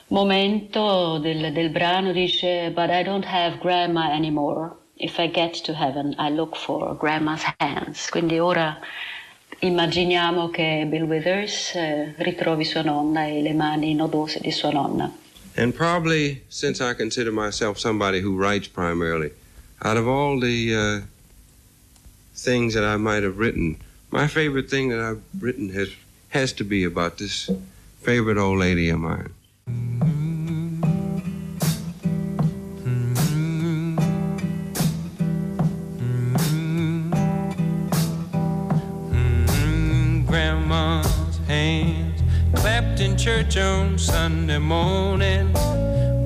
momento 0.08 1.18
del, 1.20 1.52
del, 1.52 1.70
brano 1.70 2.12
dice 2.12 2.72
But 2.72 2.90
I 2.90 3.04
don't 3.04 3.26
have 3.26 3.58
grandma 3.60 4.12
anymore. 4.12 4.72
If 4.96 5.18
I 5.18 5.30
get 5.30 5.62
to 5.64 5.74
heaven 5.74 6.16
I 6.18 6.30
look 6.30 6.56
for 6.56 6.96
grandma's 6.98 7.44
hands. 7.58 8.10
Quindi 8.10 8.40
ora 8.40 8.80
immaginiamo 9.60 10.50
che 10.50 10.86
Bill 10.88 11.04
Withers 11.04 11.76
eh, 11.76 12.14
ritrovi 12.18 12.64
sua 12.64 12.82
nonna 12.82 13.26
e 13.26 13.42
le 13.42 13.54
mani 13.54 13.94
nodose 13.96 14.40
di 14.40 14.52
sua 14.52 14.72
nonna. 14.72 15.12
And 15.56 15.74
probably, 15.74 16.44
since 16.48 16.82
I 16.82 16.96
consider 16.96 17.32
myself 17.32 17.78
somebody 17.78 18.22
who 18.22 18.36
writes 18.36 18.68
primarily, 18.68 19.32
out 19.84 19.98
of 19.98 20.08
all 20.08 20.40
the 20.40 20.74
uh, 20.74 21.02
things 22.36 22.74
that 22.74 22.84
I 22.84 22.98
might 22.98 23.24
have 23.24 23.38
written, 23.38 23.78
my 24.12 24.28
favorite 24.28 24.70
thing 24.70 24.90
that 24.90 25.00
I've 25.00 25.22
written 25.40 25.70
has 25.70 25.90
has 26.30 26.52
to 26.54 26.64
be 26.64 26.84
about 26.84 27.18
this 27.20 27.50
favorite 28.02 28.38
old 28.38 28.60
lady 28.60 28.90
of 28.90 29.00
mine. 29.00 29.32
Grandma's 40.26 41.38
hands 41.48 42.22
clapped 42.56 43.00
in 43.00 43.16
church 43.16 43.58
on 43.58 44.00
Sunday 44.00 44.58
morning. 44.58 45.54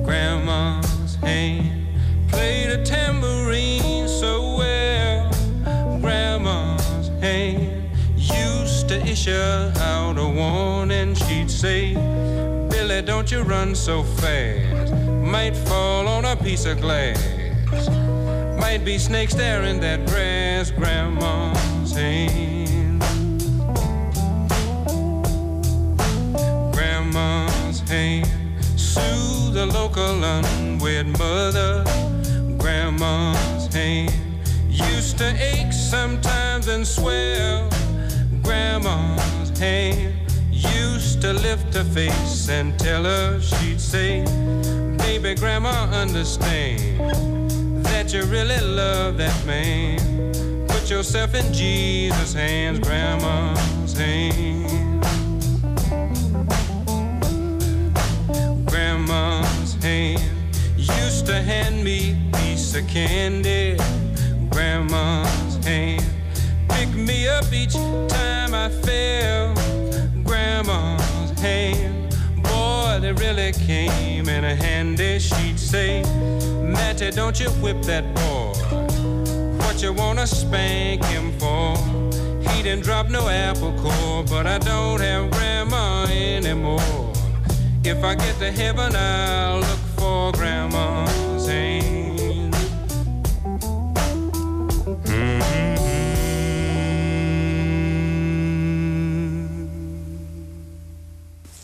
Grandma's 0.04 1.16
hand 1.16 1.86
played 2.28 2.70
a 2.70 2.82
tambourine 2.82 4.08
so 4.08 4.56
well. 4.56 5.07
Grandma's 6.00 7.08
hand 7.20 7.90
used 8.16 8.88
to 8.88 9.00
issue 9.06 9.32
out 9.32 10.16
a 10.18 10.28
warning. 10.28 11.14
She'd 11.14 11.50
say, 11.50 11.94
Billy, 12.70 13.02
don't 13.02 13.30
you 13.30 13.42
run 13.42 13.74
so 13.74 14.02
fast. 14.02 14.92
Might 14.92 15.56
fall 15.56 16.06
on 16.06 16.24
a 16.24 16.36
piece 16.36 16.66
of 16.66 16.80
glass. 16.80 17.18
Might 18.58 18.84
be 18.84 18.98
snakes 18.98 19.34
there 19.34 19.62
in 19.64 19.80
that 19.80 20.06
grass, 20.06 20.70
Grandma's 20.70 21.92
hand. 21.92 23.00
Grandma's 26.72 27.80
hand. 27.80 28.28
Soothe 28.76 29.54
the 29.54 29.66
local 29.66 30.22
unwed 30.22 31.06
mother. 31.18 31.84
Grandma's 32.58 33.66
hand. 33.74 34.27
Used 34.86 35.18
to 35.18 35.34
ache 35.40 35.72
sometimes 35.72 36.68
and 36.68 36.86
swell 36.86 37.68
grandma's 38.42 39.58
hand 39.58 40.14
used 40.50 41.20
to 41.20 41.32
lift 41.32 41.74
her 41.74 41.84
face 41.84 42.48
and 42.48 42.78
tell 42.78 43.04
her 43.04 43.40
she'd 43.40 43.80
say, 43.80 44.24
Baby, 44.96 45.34
grandma, 45.34 45.84
understand 45.92 47.50
that 47.84 48.12
you 48.12 48.22
really 48.24 48.60
love 48.60 49.18
that 49.18 49.46
man. 49.46 49.98
Put 50.66 50.88
yourself 50.88 51.34
in 51.34 51.52
Jesus' 51.52 52.32
hands, 52.32 52.78
grandma's 52.78 53.92
hand. 53.98 55.04
Grandma's 58.66 59.74
hand 59.82 60.22
used 60.76 61.26
to 61.26 61.42
hand 61.42 61.84
me 61.84 62.16
a 62.32 62.36
piece 62.38 62.74
of 62.74 62.86
candy. 62.88 63.76
Grandma's 64.58 65.64
hand 65.64 66.04
pick 66.68 66.88
me 66.92 67.28
up 67.28 67.44
each 67.52 67.74
time 67.74 68.52
I 68.52 68.68
fell. 68.68 69.54
Grandma's 70.24 71.30
hand, 71.38 72.12
boy, 72.42 72.98
they 73.00 73.12
really 73.12 73.52
came 73.52 74.28
in 74.28 74.42
a 74.42 74.56
handy. 74.56 75.20
She'd 75.20 75.60
say, 75.60 76.02
Matty, 76.60 77.12
don't 77.12 77.38
you 77.38 77.50
whip 77.62 77.80
that 77.82 78.02
boy. 78.16 78.52
What 79.64 79.80
you 79.80 79.92
wanna 79.92 80.26
spank 80.26 81.04
him 81.04 81.38
for? 81.38 81.76
He 82.50 82.64
didn't 82.64 82.82
drop 82.82 83.08
no 83.08 83.28
apple 83.28 83.72
core, 83.78 84.24
but 84.24 84.48
I 84.48 84.58
don't 84.58 85.00
have 85.00 85.30
grandma 85.30 86.04
anymore. 86.06 87.12
If 87.84 88.02
I 88.02 88.16
get 88.16 88.36
to 88.40 88.50
heaven, 88.50 88.96
I'll 88.96 89.62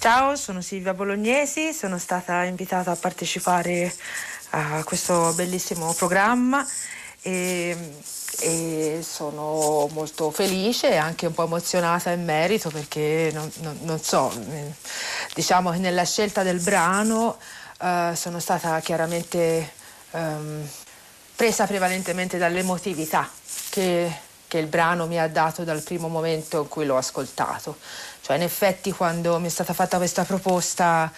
Ciao, 0.05 0.37
sono 0.37 0.61
Silvia 0.61 0.93
Bolognesi, 0.93 1.73
sono 1.73 1.97
stata 1.97 2.45
invitata 2.45 2.91
a 2.91 2.95
partecipare 2.95 3.91
a 4.51 4.85
questo 4.85 5.33
bellissimo 5.33 5.95
programma 5.95 6.63
e, 7.23 7.75
e, 8.41 8.99
sono 9.03 9.89
molto 9.93 10.31
felice 10.31 10.91
e 10.91 10.97
anche 10.97 11.25
un 11.25 11.33
po' 11.33 11.45
emozionata 11.45 12.11
in 12.11 12.23
merito 12.23 12.69
perché 12.69 13.31
non, 13.33 13.51
non, 13.63 13.79
non 13.85 13.99
so, 13.99 14.31
diciamo 15.33 15.71
che 15.71 15.79
nella 15.79 16.05
scelta 16.05 16.43
del 16.43 16.61
brano 16.61 17.39
eh, 17.81 18.13
sono 18.15 18.41
stata 18.41 18.79
chiaramente 18.81 19.73
ehm, 20.11 20.69
presa 21.35 21.67
prevalentemente 21.67 22.37
dall'emotività 22.37 23.27
che, 23.71 24.13
che 24.49 24.59
il 24.59 24.67
brano 24.67 25.07
mi 25.07 25.19
ha 25.19 25.29
dato 25.29 25.65
dal 25.65 25.81
primo 25.83 26.09
momento 26.09 26.61
in 26.61 26.69
cui 26.69 26.85
l'ho 26.85 26.99
ascoltato. 26.99 27.79
Cioè 28.25 28.37
in 28.37 28.43
effetti 28.43 28.91
quando 28.91 29.39
mi 29.39 29.49
è 29.49 29.51
stata 29.51 29.75
fatta 29.75 29.99
questa 29.99 30.25
proposta 30.25 31.13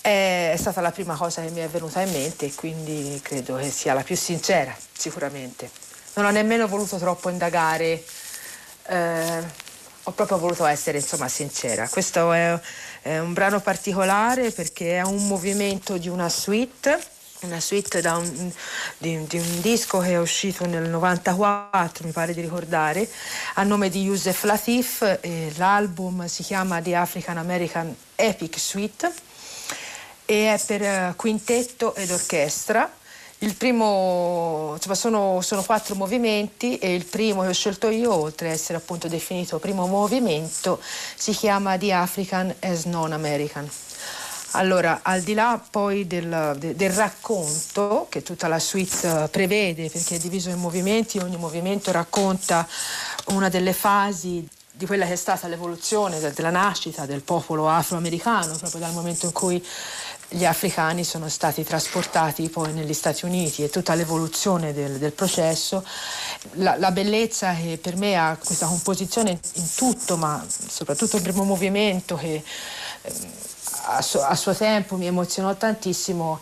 è 0.00 0.52
stata 0.58 0.80
la 0.80 0.90
prima 0.90 1.14
cosa 1.14 1.42
che 1.42 1.50
mi 1.50 1.60
è 1.60 1.68
venuta 1.68 2.00
in 2.00 2.10
mente 2.10 2.46
e 2.46 2.54
quindi 2.56 3.20
credo 3.22 3.54
che 3.54 3.70
sia 3.70 3.94
la 3.94 4.02
più 4.02 4.16
sincera, 4.16 4.76
sicuramente. 4.92 5.70
Non 6.14 6.24
ho 6.24 6.30
nemmeno 6.30 6.66
voluto 6.66 6.98
troppo 6.98 7.28
indagare, 7.28 8.02
eh, 8.86 9.44
ho 10.02 10.10
proprio 10.10 10.38
voluto 10.38 10.64
essere 10.64 10.98
insomma 10.98 11.28
sincera. 11.28 11.88
Questo 11.88 12.32
è, 12.32 12.60
è 13.02 13.18
un 13.18 13.32
brano 13.32 13.60
particolare 13.60 14.50
perché 14.50 14.96
è 14.96 15.02
un 15.02 15.24
movimento 15.28 15.98
di 15.98 16.08
una 16.08 16.28
suite 16.28 17.00
una 17.42 17.60
suite 17.60 18.00
un, 18.08 18.50
di, 18.98 19.26
di, 19.26 19.38
un 19.38 19.60
disco 19.60 19.98
che 20.00 20.10
è 20.10 20.18
uscito 20.18 20.66
nel 20.66 20.88
94, 20.88 22.06
mi 22.06 22.12
pare 22.12 22.34
di 22.34 22.40
ricordare, 22.40 23.08
a 23.54 23.62
nome 23.62 23.88
di 23.88 24.02
Yusef 24.02 24.44
Latif. 24.44 25.20
l'album 25.56 26.26
si 26.26 26.42
chiama 26.42 26.80
The 26.80 26.94
African 26.94 27.38
American 27.38 27.94
Epic 28.14 28.58
Suite 28.58 29.12
e 30.24 30.52
è 30.52 30.60
per 30.66 30.82
eh, 30.82 31.14
quintetto 31.16 31.94
ed 31.94 32.10
orchestra. 32.10 32.92
Il 33.38 33.54
primo, 33.54 34.72
insomma, 34.74 34.94
sono, 34.96 35.40
sono, 35.40 35.62
quattro 35.62 35.94
movimenti 35.94 36.76
e 36.78 36.92
il 36.92 37.04
primo 37.04 37.42
che 37.42 37.48
ho 37.48 37.52
scelto 37.52 37.88
io, 37.88 38.12
oltre 38.12 38.48
ad 38.48 38.54
essere 38.54 38.76
appunto 38.76 39.06
definito 39.06 39.58
primo 39.58 39.86
movimento, 39.86 40.80
si 41.14 41.32
chiama 41.32 41.78
The 41.78 41.92
African 41.92 42.54
as 42.60 42.84
Non-American. 42.84 43.70
Allora, 44.52 45.00
al 45.02 45.22
di 45.22 45.34
là 45.34 45.60
poi 45.70 46.06
del, 46.06 46.56
de, 46.58 46.74
del, 46.74 46.92
racconto 46.92 48.06
che 48.08 48.22
tutta 48.22 48.48
la 48.48 48.58
suite 48.58 49.28
prevede, 49.30 49.90
perché 49.90 50.16
è 50.16 50.18
diviso 50.18 50.48
in 50.48 50.58
movimenti, 50.58 51.18
ogni 51.18 51.36
movimento 51.36 51.92
racconta 51.92 52.66
una 53.26 53.48
delle 53.48 53.74
fasi 53.74 54.48
di 54.70 54.86
quella 54.86 55.06
che 55.06 55.14
è 55.14 55.16
stata 55.16 55.48
l'evoluzione 55.48 56.20
della 56.20 56.50
nascita 56.50 57.04
del 57.04 57.22
popolo 57.22 57.68
afroamericano, 57.68 58.56
proprio 58.56 58.80
dal 58.80 58.92
momento 58.92 59.26
in 59.26 59.32
cui 59.32 59.62
gli 60.28 60.44
africani 60.44 61.04
sono 61.04 61.28
stati 61.28 61.64
trasportati 61.64 62.48
poi 62.48 62.72
negli 62.72 62.92
Stati 62.92 63.24
Uniti 63.24 63.64
e 63.64 63.70
tutta 63.70 63.94
l'evoluzione 63.94 64.72
del, 64.72 64.98
del 64.98 65.12
processo. 65.12 65.84
La, 66.52 66.76
la, 66.76 66.90
bellezza 66.92 67.54
che 67.54 67.78
per 67.82 67.96
me 67.96 68.16
ha 68.16 68.38
questa 68.42 68.66
composizione 68.66 69.38
in 69.54 69.68
tutto, 69.74 70.16
ma 70.16 70.46
soprattutto 70.48 71.16
il 71.16 71.22
primo 71.22 71.44
movimento 71.44 72.14
che 72.14 72.44
eh, 73.02 73.12
a, 73.88 74.02
su, 74.02 74.18
a 74.18 74.34
suo 74.34 74.54
tempo 74.54 74.96
mi 74.96 75.06
emozionò 75.06 75.54
tantissimo, 75.54 76.40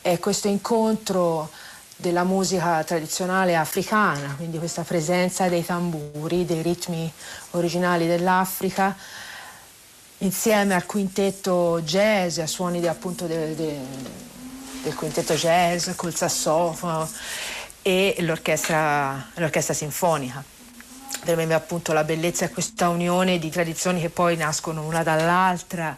è 0.00 0.18
questo 0.18 0.48
incontro 0.48 1.50
della 1.96 2.24
musica 2.24 2.82
tradizionale 2.84 3.56
africana, 3.56 4.34
quindi 4.36 4.58
questa 4.58 4.82
presenza 4.82 5.48
dei 5.48 5.64
tamburi, 5.64 6.44
dei 6.44 6.60
ritmi 6.60 7.10
originali 7.52 8.06
dell'Africa 8.06 8.96
insieme 10.18 10.74
al 10.74 10.86
quintetto 10.86 11.80
jazz, 11.82 12.38
a 12.38 12.46
suoni 12.46 12.80
de, 12.80 12.88
appunto 12.88 13.26
de, 13.26 13.54
de, 13.54 13.78
del 14.82 14.94
quintetto 14.94 15.34
jazz 15.34 15.90
col 15.96 16.14
sassofono 16.14 17.08
e 17.82 18.16
l'orchestra, 18.20 19.30
l'orchestra 19.34 19.74
sinfonica. 19.74 20.42
Per 21.24 21.36
me 21.36 21.52
appunto 21.54 21.92
la 21.92 22.04
bellezza 22.04 22.44
è 22.44 22.50
questa 22.50 22.88
unione 22.88 23.38
di 23.38 23.50
tradizioni 23.50 24.00
che 24.00 24.10
poi 24.10 24.36
nascono 24.36 24.84
una 24.84 25.02
dall'altra, 25.02 25.96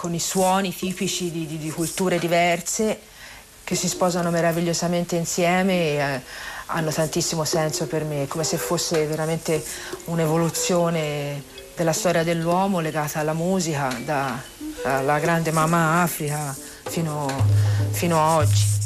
con 0.00 0.14
i 0.14 0.18
suoni 0.18 0.74
tipici 0.74 1.30
di, 1.30 1.46
di, 1.46 1.58
di 1.58 1.70
culture 1.70 2.18
diverse 2.18 2.98
che 3.62 3.74
si 3.74 3.86
sposano 3.86 4.30
meravigliosamente 4.30 5.14
insieme 5.14 5.72
e 5.74 5.96
eh, 5.96 6.20
hanno 6.66 6.90
tantissimo 6.90 7.44
senso 7.44 7.86
per 7.86 8.04
me, 8.04 8.26
come 8.26 8.42
se 8.42 8.56
fosse 8.56 9.04
veramente 9.04 9.62
un'evoluzione 10.04 11.42
della 11.76 11.92
storia 11.92 12.24
dell'uomo 12.24 12.80
legata 12.80 13.18
alla 13.18 13.34
musica, 13.34 13.94
dalla 14.02 15.18
grande 15.18 15.50
mamma 15.50 16.00
Africa 16.00 16.56
fino, 16.88 17.28
fino 17.90 18.18
a 18.18 18.36
oggi. 18.36 18.79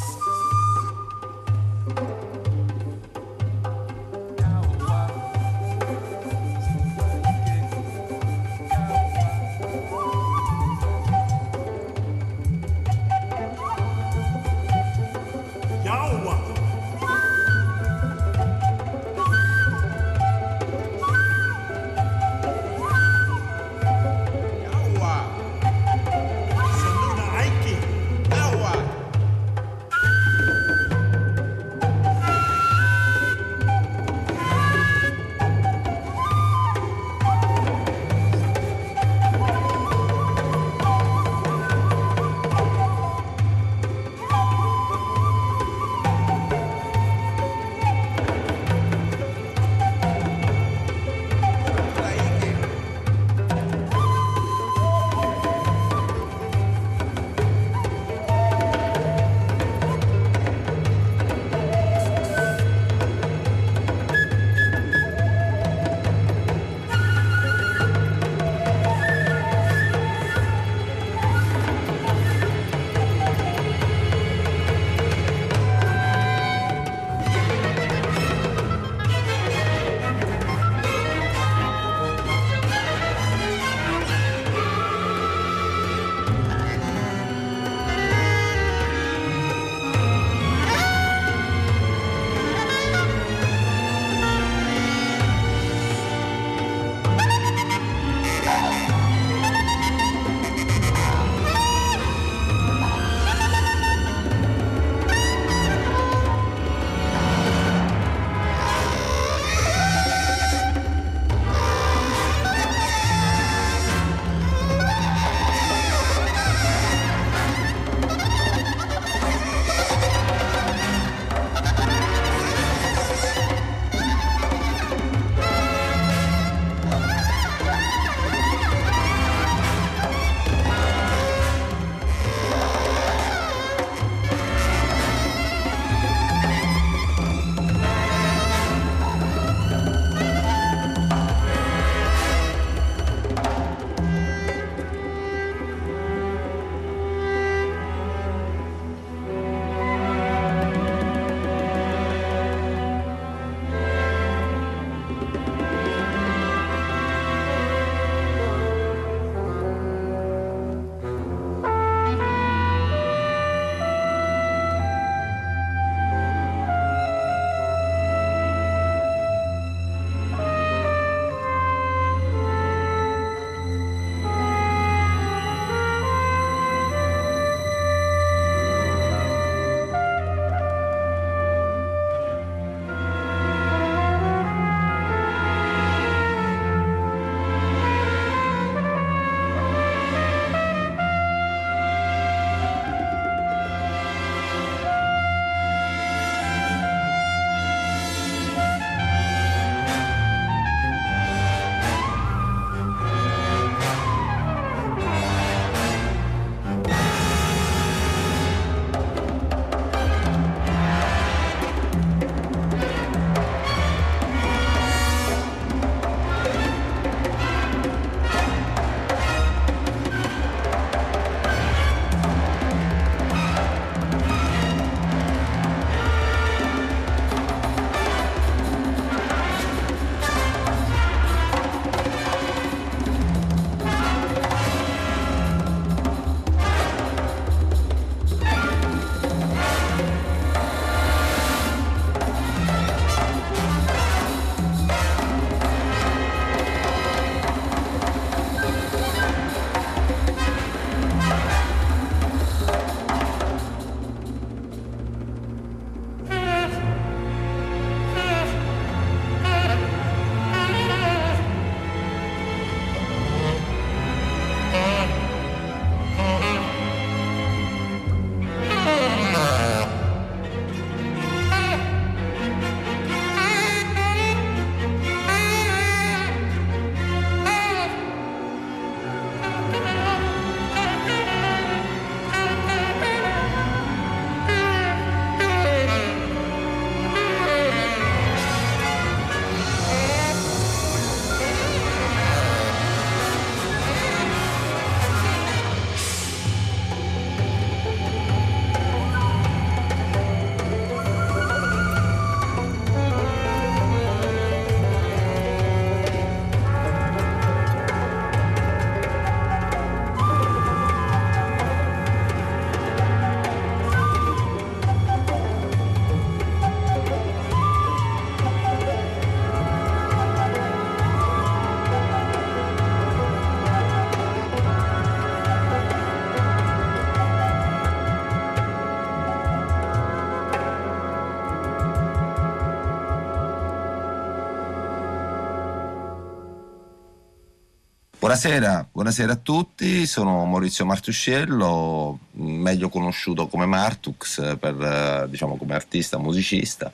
Buonasera, 338.35 338.89
buonasera, 338.91 339.33
a 339.35 339.37
tutti, 339.37 340.07
sono 340.07 340.45
Maurizio 340.45 340.85
Martuscello, 340.85 342.19
meglio 342.33 342.89
conosciuto 342.89 343.47
come 343.47 343.65
Martux 343.65 344.57
per, 344.59 345.29
diciamo, 345.31 345.55
come 345.55 345.75
artista, 345.77 346.19
musicista. 346.19 346.93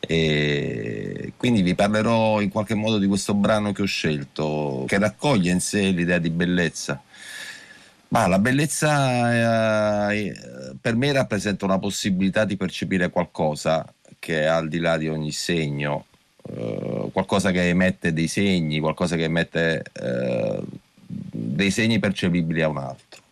E 0.00 1.34
quindi 1.36 1.60
vi 1.60 1.74
parlerò 1.74 2.40
in 2.40 2.48
qualche 2.48 2.74
modo 2.74 2.96
di 2.96 3.06
questo 3.06 3.34
brano 3.34 3.72
che 3.72 3.82
ho 3.82 3.84
scelto 3.84 4.84
che 4.86 4.98
raccoglie 4.98 5.52
in 5.52 5.60
sé 5.60 5.90
l'idea 5.90 6.16
di 6.16 6.30
bellezza. 6.30 7.02
Ma 8.08 8.26
la 8.26 8.38
bellezza 8.38 10.10
eh, 10.10 10.32
per 10.80 10.96
me 10.96 11.12
rappresenta 11.12 11.66
una 11.66 11.78
possibilità 11.78 12.46
di 12.46 12.56
percepire 12.56 13.10
qualcosa 13.10 13.84
che 14.18 14.40
è 14.40 14.46
al 14.46 14.68
di 14.68 14.78
là 14.78 14.96
di 14.96 15.08
ogni 15.08 15.32
segno, 15.32 16.06
eh, 16.54 17.08
qualcosa 17.12 17.50
che 17.50 17.68
emette 17.68 18.12
dei 18.12 18.28
segni, 18.28 18.80
qualcosa 18.80 19.16
che 19.16 19.24
emette 19.24 19.82
eh, 19.92 20.60
dei 21.06 21.70
segni 21.70 21.98
percepibili 21.98 22.62
a 22.62 22.68
un 22.68 22.78
altro. 22.78 23.22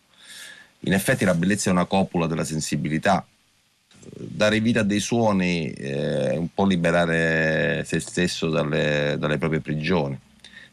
In 0.80 0.92
effetti 0.92 1.24
la 1.24 1.34
bellezza 1.34 1.70
è 1.70 1.72
una 1.72 1.86
copula 1.86 2.26
della 2.26 2.44
sensibilità. 2.44 3.26
Dare 3.98 4.60
vita 4.60 4.80
a 4.80 4.84
dei 4.84 5.00
suoni 5.00 5.70
è 5.72 6.36
un 6.36 6.48
po' 6.54 6.64
liberare 6.64 7.82
se 7.84 7.98
stesso 7.98 8.48
dalle, 8.50 9.16
dalle 9.18 9.38
proprie 9.38 9.60
prigioni, 9.60 10.16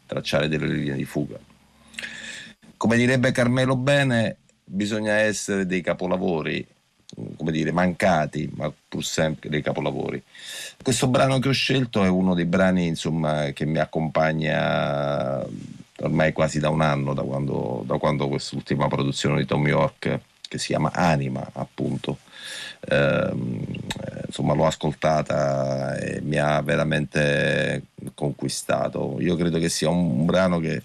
tracciare 0.06 0.48
delle 0.48 0.68
linee 0.68 0.96
di 0.96 1.04
fuga. 1.04 1.36
Come 2.76 2.96
direbbe 2.96 3.32
Carmelo 3.32 3.76
Bene, 3.76 4.36
bisogna 4.64 5.14
essere 5.14 5.66
dei 5.66 5.80
capolavori 5.80 6.64
come 7.36 7.52
dire, 7.52 7.72
mancati, 7.72 8.50
ma 8.54 8.72
pur 8.88 9.04
sempre 9.04 9.48
dei 9.48 9.62
capolavori. 9.62 10.22
Questo 10.82 11.08
brano 11.08 11.38
che 11.38 11.48
ho 11.48 11.52
scelto 11.52 12.04
è 12.04 12.08
uno 12.08 12.34
dei 12.34 12.44
brani 12.44 12.86
insomma, 12.86 13.50
che 13.52 13.64
mi 13.64 13.78
accompagna 13.78 15.42
ormai 16.00 16.32
quasi 16.32 16.58
da 16.58 16.70
un 16.70 16.80
anno, 16.80 17.14
da 17.14 17.22
quando, 17.22 17.82
da 17.86 17.98
quando 17.98 18.28
quest'ultima 18.28 18.88
produzione 18.88 19.38
di 19.38 19.46
Tom 19.46 19.66
York, 19.66 20.20
che 20.48 20.58
si 20.58 20.68
chiama 20.68 20.90
Anima, 20.92 21.48
appunto, 21.52 22.18
ehm, 22.88 23.64
insomma 24.26 24.54
l'ho 24.54 24.66
ascoltata 24.66 25.96
e 25.96 26.20
mi 26.20 26.36
ha 26.36 26.60
veramente 26.60 27.84
conquistato. 28.14 29.16
Io 29.20 29.36
credo 29.36 29.58
che 29.58 29.68
sia 29.68 29.88
un, 29.88 30.18
un 30.18 30.24
brano 30.24 30.58
che 30.58 30.82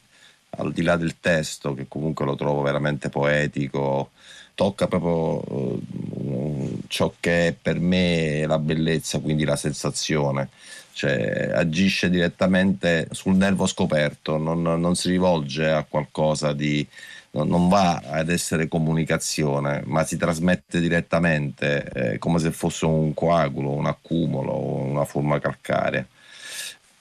al 0.52 0.72
di 0.72 0.82
là 0.82 0.96
del 0.96 1.20
testo, 1.20 1.74
che 1.74 1.88
comunque 1.88 2.26
lo 2.26 2.36
trovo 2.36 2.62
veramente 2.62 3.10
poetico, 3.10 4.12
tocca 4.60 4.88
proprio 4.88 5.42
uh, 5.56 6.80
ciò 6.88 7.14
che 7.18 7.48
è 7.48 7.54
per 7.54 7.80
me 7.80 8.46
la 8.46 8.60
bellezza, 8.60 9.20
quindi 9.20 9.46
la 9.46 9.56
sensazione. 9.56 10.50
Cioè, 10.92 11.52
agisce 11.54 12.10
direttamente 12.10 13.08
sul 13.12 13.36
nervo 13.36 13.66
scoperto, 13.66 14.36
non, 14.36 14.62
non 14.62 14.96
si 14.96 15.12
rivolge 15.12 15.70
a 15.70 15.86
qualcosa 15.88 16.52
di, 16.52 16.86
non 17.32 17.70
va 17.70 18.02
ad 18.04 18.28
essere 18.28 18.68
comunicazione, 18.68 19.82
ma 19.86 20.04
si 20.04 20.18
trasmette 20.18 20.82
direttamente 20.82 21.90
eh, 21.94 22.18
come 22.18 22.40
se 22.40 22.52
fosse 22.52 22.84
un 22.84 23.14
coagulo, 23.14 23.72
un 23.72 23.86
accumulo, 23.86 24.58
una 24.58 25.06
forma 25.06 25.40
calcarea. 25.40 26.06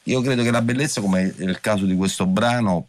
Io 0.04 0.20
credo 0.20 0.44
che 0.44 0.52
la 0.52 0.62
bellezza, 0.62 1.00
come 1.00 1.34
nel 1.38 1.61
caso 1.61 1.86
di 1.86 1.96
questo 1.96 2.24
brano, 2.24 2.86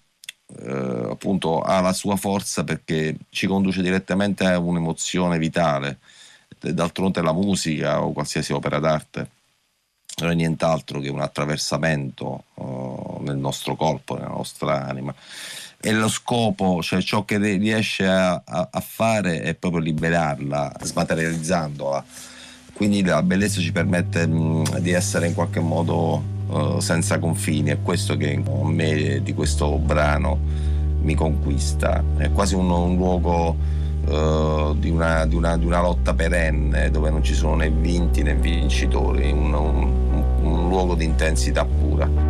eh, 0.58 1.08
appunto 1.12 1.62
ha 1.62 1.80
la 1.80 1.93
sua 1.93 2.16
forza 2.16 2.64
perché 2.64 3.16
ci 3.30 3.47
conduce 3.47 3.82
direttamente 3.82 4.45
a 4.45 4.58
un'emozione 4.58 5.38
vitale. 5.38 6.00
D'altronde 6.60 7.22
la 7.22 7.32
musica 7.32 8.04
o 8.04 8.12
qualsiasi 8.12 8.52
opera 8.52 8.80
d'arte 8.80 9.30
non 10.20 10.32
è 10.32 10.34
nient'altro 10.34 11.00
che 11.00 11.10
un 11.10 11.22
attraversamento 11.22 12.43
uh, 12.56 13.22
nel 13.22 13.38
nostro 13.38 13.76
corpo, 13.76 14.16
nella 14.16 14.28
nostra 14.28 14.86
anima. 14.86 15.14
E 15.80 15.93
lo 15.93 16.10
scopo, 16.10 16.82
cioè 16.82 17.02
ciò 17.02 17.24
che 17.24 17.38
riesce 17.38 18.06
a, 18.06 18.41
a, 18.43 18.68
a 18.70 18.80
fare 18.82 19.41
è 19.41 19.54
proprio 19.54 19.82
liberarla, 19.82 20.74
smaterializzandola. 20.82 22.04
Quindi 22.74 23.02
la 23.04 23.24
bellezza 23.24 23.62
ci 23.62 23.72
permette 23.72 24.28
mh, 24.28 24.80
di 24.80 24.91
essere 24.91 25.28
in 25.28 25.34
qualche 25.34 25.62
modo 25.62 26.38
uh, 26.50 26.80
senza 26.80 27.20
confini, 27.20 27.70
è 27.70 27.82
questo 27.82 28.18
che 28.18 28.41
a 28.45 28.70
me 28.70 29.22
di 29.22 29.34
questo 29.34 29.78
brano 29.78 30.39
mi 31.02 31.16
conquista, 31.16 32.04
è 32.18 32.32
quasi 32.32 32.56
un, 32.56 32.70
un 32.70 32.95
luogo 32.95 33.56
uh, 34.06 34.76
di, 34.78 34.89
una, 34.89 35.26
di, 35.26 35.36
una, 35.36 35.58
di, 35.58 35.66
una, 35.66 35.82
lotta 35.82 36.14
perenne 36.14 36.91
dove 36.91 37.10
non 37.10 37.24
ci 37.24 37.34
sono 37.34 37.56
né 37.56 37.70
vinti 37.70 38.22
né 38.22 38.36
vincitori, 38.36 39.32
un, 39.32 39.54
un, 39.54 40.24
un 40.41 40.68
luogo 40.68 40.95
di 40.95 41.06
intensità 41.06 41.66
pura. 41.66 42.28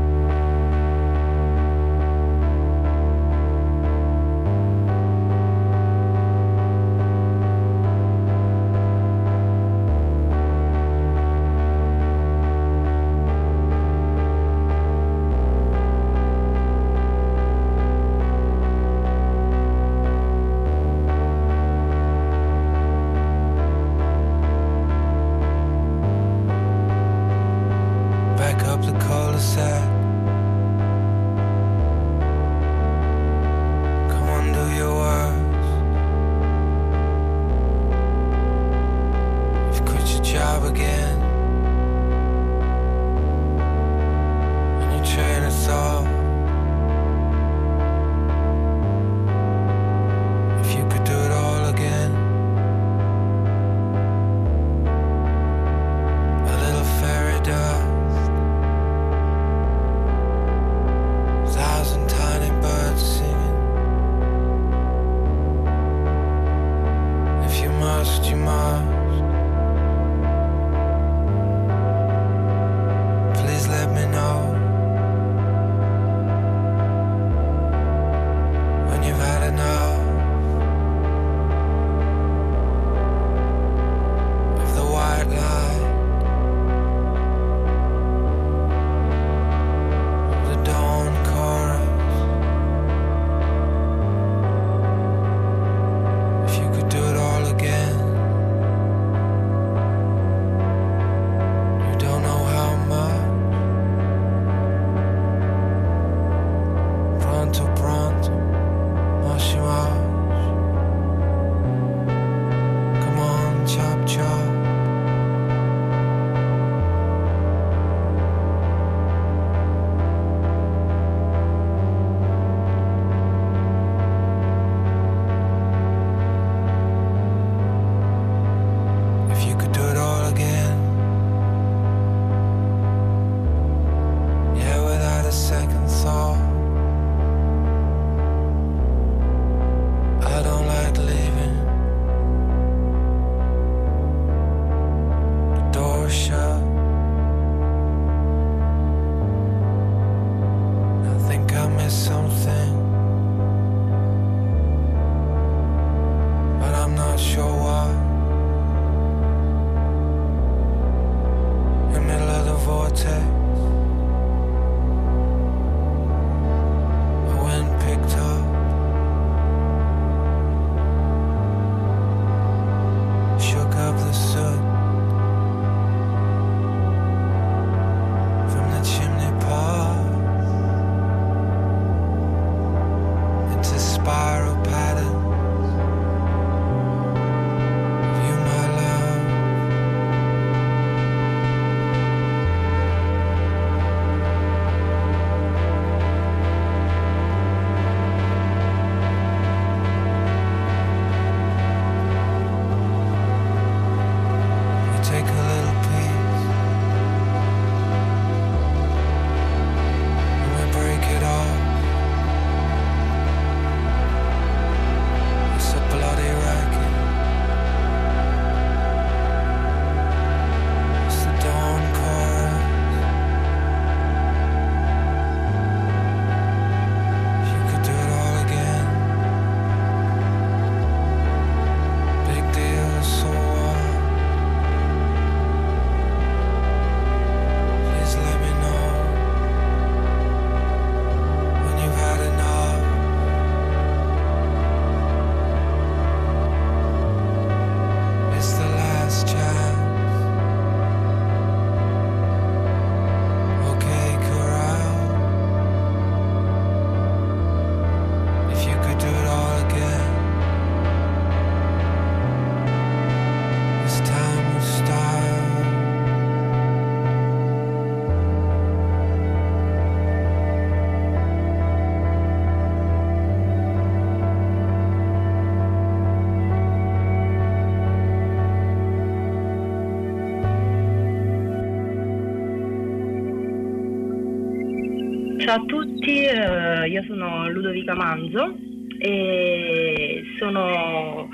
Io 286.89 287.03
sono 287.03 287.49
Ludovica 287.49 287.93
Manzo 287.93 288.57
e 288.97 290.23
sono 290.37 291.29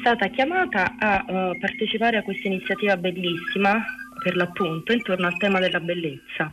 stata 0.00 0.28
chiamata 0.28 0.94
a 0.98 1.24
eh, 1.26 1.58
partecipare 1.58 2.18
a 2.18 2.22
questa 2.22 2.48
iniziativa 2.48 2.96
bellissima, 2.96 3.84
per 4.22 4.36
l'appunto, 4.36 4.92
intorno 4.92 5.26
al 5.26 5.36
tema 5.38 5.58
della 5.58 5.80
bellezza. 5.80 6.50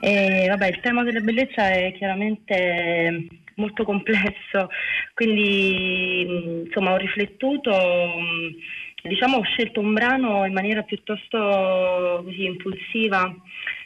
E, 0.00 0.46
vabbè, 0.48 0.68
il 0.68 0.80
tema 0.80 1.02
della 1.02 1.20
bellezza 1.20 1.70
è 1.70 1.92
chiaramente 1.96 3.26
molto 3.56 3.84
complesso, 3.84 4.70
quindi 5.14 6.24
mh, 6.26 6.66
insomma 6.66 6.92
ho 6.92 6.96
riflettuto, 6.96 7.70
mh, 7.70 9.08
diciamo 9.08 9.38
ho 9.38 9.42
scelto 9.42 9.80
un 9.80 9.92
brano 9.92 10.46
in 10.46 10.52
maniera 10.52 10.82
piuttosto 10.82 12.22
così 12.24 12.44
impulsiva 12.44 13.34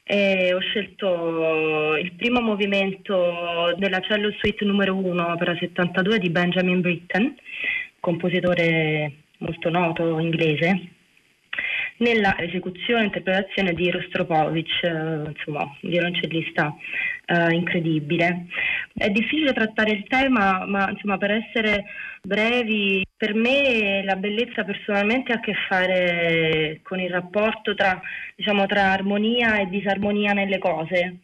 e 0.07 0.53
ho 0.53 0.61
scelto 0.61 1.97
il 1.97 2.13
primo 2.13 2.41
movimento 2.41 3.75
della 3.79 4.01
Cello 4.01 4.31
Suite 4.39 4.65
numero 4.65 4.95
1, 4.95 5.33
opera 5.33 5.57
72 5.59 6.19
di 6.19 6.29
Benjamin 6.29 6.83
Britten, 6.83 7.35
compositore 8.01 9.13
molto 9.39 9.71
noto 9.71 10.19
inglese, 10.19 10.89
nella 11.99 12.39
esecuzione 12.39 13.03
e 13.03 13.05
interpretazione 13.07 13.73
di 13.73 13.91
Rostropovich, 13.91 14.83
eh, 14.83 15.31
insomma, 15.35 15.75
violoncellista 15.81 16.75
eh, 17.25 17.55
incredibile. 17.55 18.47
È 18.93 19.09
difficile 19.09 19.53
trattare 19.53 19.93
il 19.93 20.07
tema, 20.07 20.67
ma 20.67 20.91
insomma, 20.91 21.17
per 21.17 21.31
essere 21.31 21.85
brevi, 22.25 23.05
per 23.17 23.35
me 23.35 24.03
la 24.03 24.17
bellezza 24.17 24.65
personalmente 24.65 25.33
ha 25.33 25.37
a 25.37 25.41
che 25.41 25.55
fare 25.69 26.81
con 26.83 26.99
il 26.99 27.11
rapporto 27.11 27.75
tra, 27.75 28.01
diciamo, 28.35 28.67
tra 28.67 28.93
armonia 28.93 29.61
e 29.61 29.69
disarmonia 29.69 30.33
nelle 30.33 30.59
cose 30.59 31.21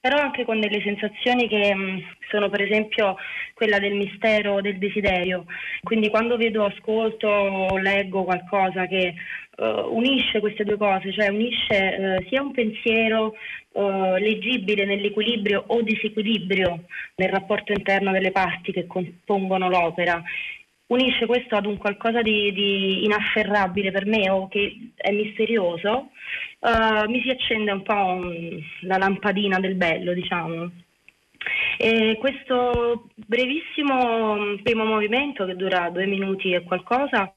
però 0.00 0.18
anche 0.18 0.44
con 0.44 0.60
delle 0.60 0.80
sensazioni 0.82 1.48
che 1.48 1.74
mh, 1.74 2.02
sono 2.30 2.48
per 2.48 2.62
esempio 2.62 3.16
quella 3.54 3.78
del 3.78 3.94
mistero, 3.94 4.60
del 4.60 4.78
desiderio. 4.78 5.44
Quindi 5.82 6.08
quando 6.08 6.36
vedo, 6.36 6.64
ascolto 6.64 7.26
o 7.28 7.78
leggo 7.78 8.24
qualcosa 8.24 8.86
che 8.86 9.14
eh, 9.56 9.84
unisce 9.88 10.40
queste 10.40 10.64
due 10.64 10.76
cose, 10.76 11.12
cioè 11.12 11.28
unisce 11.28 11.74
eh, 11.74 12.26
sia 12.28 12.40
un 12.40 12.52
pensiero 12.52 13.34
eh, 13.72 14.20
leggibile 14.20 14.84
nell'equilibrio 14.84 15.64
o 15.66 15.82
disequilibrio 15.82 16.84
nel 17.16 17.28
rapporto 17.30 17.72
interno 17.72 18.12
delle 18.12 18.30
parti 18.30 18.72
che 18.72 18.86
compongono 18.86 19.68
l'opera, 19.68 20.22
unisce 20.88 21.26
questo 21.26 21.56
ad 21.56 21.66
un 21.66 21.76
qualcosa 21.76 22.22
di, 22.22 22.52
di 22.52 23.04
inafferrabile 23.04 23.90
per 23.90 24.06
me 24.06 24.30
o 24.30 24.48
che 24.48 24.92
è 24.94 25.10
misterioso, 25.10 26.10
eh, 26.60 27.08
mi 27.08 27.20
si 27.22 27.30
accende 27.30 27.70
un 27.72 27.82
po' 27.82 27.94
un- 27.94 28.60
la 28.82 28.98
lampadina 28.98 29.58
del 29.60 29.74
bello, 29.74 30.12
diciamo. 30.12 30.70
E 31.78 32.16
questo 32.18 33.08
brevissimo 33.14 34.34
mh, 34.34 34.62
primo 34.62 34.84
movimento 34.84 35.44
che 35.46 35.54
dura 35.54 35.88
due 35.90 36.06
minuti 36.06 36.52
e 36.52 36.64
qualcosa, 36.64 37.32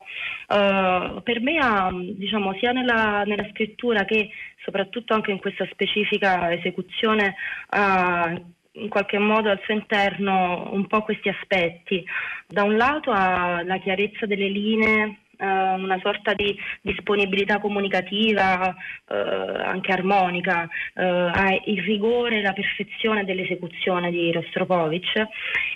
eh, 0.48 1.22
per 1.24 1.42
me 1.42 1.58
ha, 1.60 1.92
mh, 1.92 2.16
diciamo, 2.18 2.54
sia 2.58 2.72
nella, 2.72 3.24
nella 3.26 3.48
scrittura 3.52 4.04
che 4.06 4.30
soprattutto 4.64 5.14
anche 5.14 5.32
in 5.32 5.40
questa 5.40 5.68
specifica 5.72 6.52
esecuzione, 6.52 7.36
ha 7.70 8.36
in 8.76 8.90
qualche 8.90 9.18
modo 9.20 9.50
al 9.50 9.60
suo 9.64 9.74
interno 9.74 10.70
un 10.72 10.88
po' 10.88 11.02
questi 11.04 11.30
aspetti. 11.30 12.04
Da 12.48 12.64
un 12.64 12.78
lato 12.78 13.12
ha 13.12 13.62
la 13.64 13.78
chiarezza 13.78 14.26
delle 14.26 14.48
linee, 14.48 15.20
eh, 15.42 15.46
una 15.46 16.00
sorta 16.02 16.34
di 16.34 16.56
disponibilità 16.82 17.60
comunicativa, 17.60 18.76
eh, 19.10 19.16
anche 19.16 19.92
armonica, 19.92 20.70
eh, 20.94 21.62
il 21.66 21.82
rigore 21.82 22.38
e 22.38 22.42
la 22.42 22.54
perfezione 22.54 23.26
dell'esecuzione 23.26 24.12
di 24.12 24.32
Rostropovich 24.32 25.28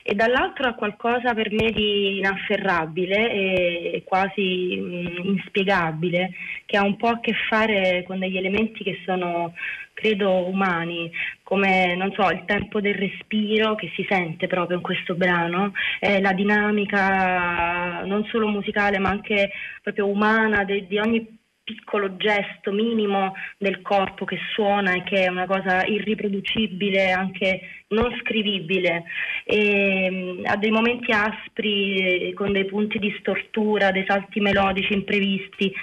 e 0.04 0.14
dall'altro 0.14 0.68
ha 0.68 0.74
qualcosa 0.74 1.34
per 1.34 1.52
me 1.52 1.72
di 1.72 2.20
inafferrabile 2.20 3.32
e 3.32 4.04
quasi 4.06 4.78
mh, 4.78 5.22
inspiegabile 5.24 6.32
che 6.66 6.78
ha 6.78 6.84
un 6.84 6.96
po' 6.98 7.08
a 7.08 7.20
che 7.20 7.34
fare 7.50 8.04
con 8.06 8.20
degli 8.20 8.38
elementi 8.38 8.84
che 8.84 9.02
sono 9.06 9.54
credo 9.96 10.46
umani, 10.48 11.10
come 11.42 11.96
non 11.96 12.12
so, 12.12 12.30
il 12.30 12.44
tempo 12.46 12.82
del 12.82 12.96
respiro 12.96 13.76
che 13.76 13.90
si 13.96 14.06
sente 14.08 14.46
proprio 14.46 14.78
in 14.78 14.84
questo 14.84 15.16
brano, 15.16 15.72
eh, 16.00 16.22
la 16.22 16.34
dinamica 16.34 18.04
non 18.04 18.26
solo 18.26 18.48
musicale 18.48 19.00
ma 19.00 19.10
anche 19.10 19.50
proprio 19.82 20.08
umana 20.08 20.64
de- 20.66 20.86
di 20.86 21.00
ogni 21.00 21.40
piccolo 21.66 22.16
gesto 22.16 22.72
minimo 22.72 23.34
del 23.58 23.82
corpo 23.82 24.24
che 24.24 24.38
suona 24.54 24.94
e 24.94 25.04
che 25.04 25.26
è 25.26 25.30
una 25.30 25.48
cosa 25.48 25.84
irriproducibile, 25.84 27.12
anche 27.12 27.60
non 27.88 28.16
scrivibile. 28.22 29.04
E, 29.44 30.10
mh, 30.10 30.42
ha 30.46 30.56
dei 30.58 30.70
momenti 30.70 31.12
aspri 31.12 32.28
eh, 32.30 32.34
con 32.34 32.52
dei 32.52 32.66
punti 32.66 33.00
di 33.00 33.14
stortura, 33.20 33.92
dei 33.92 34.06
salti 34.08 34.40
melodici 34.40 34.94
imprevisti 34.94 35.74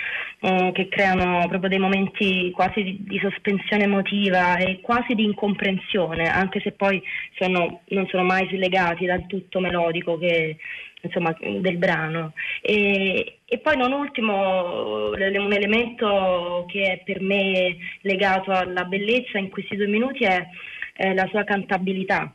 eh, 0.40 0.70
che 0.72 0.88
creano 0.88 1.46
proprio 1.48 1.68
dei 1.68 1.80
momenti 1.80 2.52
quasi 2.52 2.82
di, 2.84 2.98
di 3.00 3.18
sospensione 3.18 3.82
emotiva 3.82 4.58
e 4.58 4.80
quasi 4.80 5.14
di 5.14 5.24
incomprensione, 5.24 6.28
anche 6.28 6.60
se 6.60 6.72
poi 6.72 7.02
sono- 7.36 7.80
non 7.88 8.06
sono 8.06 8.22
mai 8.22 8.46
slegati 8.48 9.04
dal 9.04 9.26
tutto 9.26 9.58
melodico 9.58 10.16
che 10.16 10.58
insomma, 11.02 11.36
del 11.38 11.76
brano. 11.76 12.32
E, 12.60 13.40
e, 13.44 13.58
poi 13.58 13.76
non 13.76 13.92
ultimo 13.92 15.10
un 15.10 15.52
elemento 15.52 16.64
che 16.68 16.92
è 16.92 17.02
per 17.04 17.20
me 17.20 17.76
legato 18.02 18.50
alla 18.50 18.84
bellezza 18.84 19.38
in 19.38 19.50
questi 19.50 19.76
due 19.76 19.86
minuti 19.86 20.24
è, 20.24 20.46
è 20.94 21.12
la 21.12 21.26
sua 21.26 21.44
cantabilità. 21.44 22.32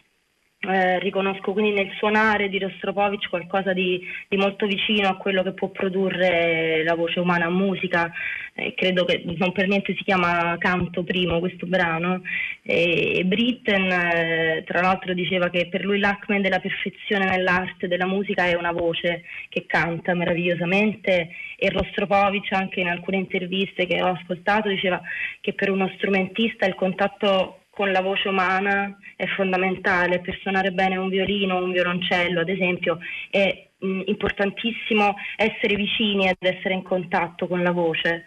Eh, 0.59 0.97
riconosco 0.99 1.53
quindi 1.53 1.71
nel 1.71 1.91
suonare 1.97 2.49
di 2.49 2.57
Rostropovich 2.57 3.29
qualcosa 3.29 3.73
di, 3.73 4.01
di, 4.27 4.37
molto 4.37 4.65
vicino 4.65 5.07
a 5.07 5.15
quello 5.15 5.43
che 5.43 5.53
può 5.53 5.69
produrre 5.69 6.83
la 6.83 6.95
voce 6.95 7.19
umana 7.19 7.45
a 7.45 7.51
musica. 7.51 8.11
Eh, 8.59 8.73
credo 8.73 9.05
che 9.05 9.21
non 9.37 9.51
per 9.51 9.67
niente 9.67 9.93
si 9.95 10.03
chiama 10.03 10.57
Canto 10.57 11.03
Primo 11.03 11.37
questo 11.37 11.67
brano. 11.67 12.23
E 12.63 13.21
Britten, 13.23 13.83
eh, 13.91 14.63
tra 14.65 14.81
l'altro, 14.81 15.13
diceva 15.13 15.51
che 15.51 15.67
per 15.67 15.85
lui 15.85 15.99
l'acme 15.99 16.41
della 16.41 16.59
perfezione 16.59 17.25
nell'arte 17.25 17.87
della 17.87 18.07
musica 18.07 18.47
è 18.47 18.55
una 18.55 18.71
voce 18.71 19.25
che 19.49 19.65
canta 19.67 20.15
meravigliosamente. 20.15 21.29
E 21.55 21.69
Rostropovich, 21.69 22.51
anche 22.53 22.79
in 22.79 22.87
alcune 22.87 23.17
interviste 23.17 23.85
che 23.85 24.01
ho 24.01 24.07
ascoltato, 24.07 24.69
diceva 24.69 24.99
che 25.39 25.53
per 25.53 25.69
uno 25.69 25.91
strumentista 25.95 26.65
il 26.65 26.73
contatto 26.73 27.59
con 27.69 27.91
la 27.91 28.01
voce 28.01 28.27
umana 28.27 28.97
è 29.15 29.27
fondamentale 29.27 30.19
per 30.19 30.35
suonare 30.41 30.71
bene 30.71 30.97
un 30.97 31.09
violino 31.09 31.63
un 31.63 31.71
violoncello, 31.71 32.39
ad 32.39 32.49
esempio, 32.49 32.97
è 33.29 33.66
mh, 33.79 34.01
importantissimo 34.05 35.15
essere 35.35 35.75
vicini 35.75 36.27
ed 36.27 36.37
essere 36.39 36.73
in 36.73 36.83
contatto 36.83 37.47
con 37.47 37.61
la 37.61 37.71
voce. 37.71 38.23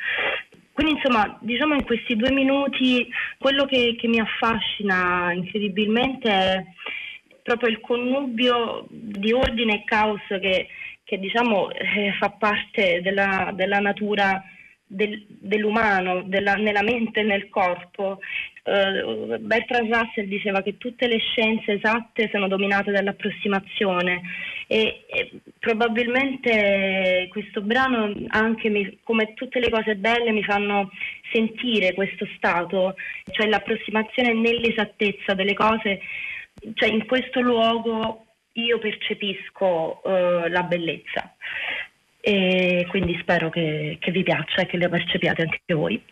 Quindi 0.72 0.94
insomma, 0.94 1.36
diciamo 1.40 1.74
in 1.74 1.84
questi 1.84 2.16
due 2.16 2.32
minuti 2.32 3.06
quello 3.38 3.66
che, 3.66 3.96
che 3.98 4.08
mi 4.08 4.18
affascina 4.18 5.32
incredibilmente 5.32 6.30
è 6.30 6.64
proprio 7.42 7.68
il 7.68 7.80
connubio 7.80 8.86
di 8.88 9.32
ordine 9.32 9.74
e 9.74 9.84
caos 9.84 10.22
che, 10.26 10.68
che 11.04 11.18
diciamo 11.18 11.70
eh, 11.70 12.14
fa 12.18 12.30
parte 12.30 13.00
della, 13.02 13.50
della 13.54 13.78
natura 13.80 14.42
del, 14.86 15.24
dell'umano, 15.28 16.22
della, 16.22 16.54
nella 16.54 16.82
mente 16.82 17.20
e 17.20 17.24
nel 17.24 17.48
corpo. 17.48 18.20
Uh, 18.62 19.38
Bertrand 19.38 19.92
Russell 19.92 20.26
diceva 20.26 20.62
che 20.62 20.76
tutte 20.76 21.06
le 21.06 21.18
scienze 21.18 21.72
esatte 21.72 22.28
sono 22.30 22.46
dominate 22.46 22.90
dall'approssimazione 22.90 24.20
e, 24.66 25.04
e 25.08 25.30
probabilmente 25.58 27.26
questo 27.30 27.62
brano, 27.62 28.12
anche 28.28 28.68
mi, 28.68 28.98
come 29.02 29.34
tutte 29.34 29.60
le 29.60 29.70
cose 29.70 29.96
belle, 29.96 30.30
mi 30.30 30.44
fanno 30.44 30.90
sentire 31.32 31.94
questo 31.94 32.26
stato, 32.36 32.94
cioè 33.32 33.48
l'approssimazione 33.48 34.34
nell'esattezza 34.34 35.34
delle 35.34 35.54
cose, 35.54 36.00
cioè 36.74 36.88
in 36.88 37.06
questo 37.06 37.40
luogo 37.40 38.26
io 38.52 38.78
percepisco 38.78 40.00
uh, 40.04 40.48
la 40.48 40.62
bellezza 40.64 41.34
e 42.20 42.86
quindi 42.90 43.16
spero 43.20 43.48
che, 43.48 43.96
che 43.98 44.10
vi 44.10 44.22
piaccia 44.22 44.62
e 44.62 44.66
che 44.66 44.76
le 44.76 44.88
percepiate 44.88 45.42
anche 45.42 45.74
voi. 45.74 46.02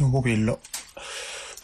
Massimo 0.00 0.10
Pupillo. 0.10 0.60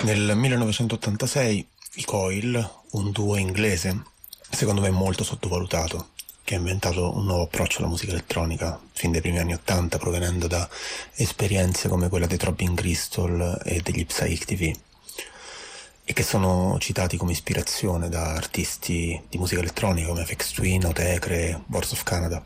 Nel 0.00 0.36
1986 0.36 1.68
i 1.94 2.04
Coil, 2.04 2.70
un 2.90 3.10
duo 3.10 3.36
inglese, 3.36 4.02
secondo 4.50 4.82
me 4.82 4.90
molto 4.90 5.24
sottovalutato, 5.24 6.08
che 6.44 6.54
ha 6.54 6.58
inventato 6.58 7.16
un 7.16 7.24
nuovo 7.24 7.44
approccio 7.44 7.78
alla 7.78 7.88
musica 7.88 8.12
elettronica 8.12 8.78
fin 8.92 9.10
dai 9.10 9.22
primi 9.22 9.38
anni 9.38 9.54
80 9.54 9.96
provenendo 9.96 10.48
da 10.48 10.68
esperienze 11.14 11.88
come 11.88 12.10
quella 12.10 12.26
dei 12.26 12.36
Throbbing 12.36 12.76
Crystal 12.76 13.58
e 13.64 13.80
degli 13.80 14.04
Psych 14.04 14.44
TV 14.44 14.76
e 16.04 16.12
che 16.12 16.22
sono 16.22 16.76
citati 16.78 17.16
come 17.16 17.32
ispirazione 17.32 18.10
da 18.10 18.34
artisti 18.34 19.20
di 19.28 19.38
musica 19.38 19.60
elettronica 19.60 20.08
come 20.08 20.24
FX 20.26 20.52
Twin, 20.52 20.84
Otecre, 20.84 21.62
Boards 21.64 21.92
of 21.92 22.02
Canada. 22.02 22.44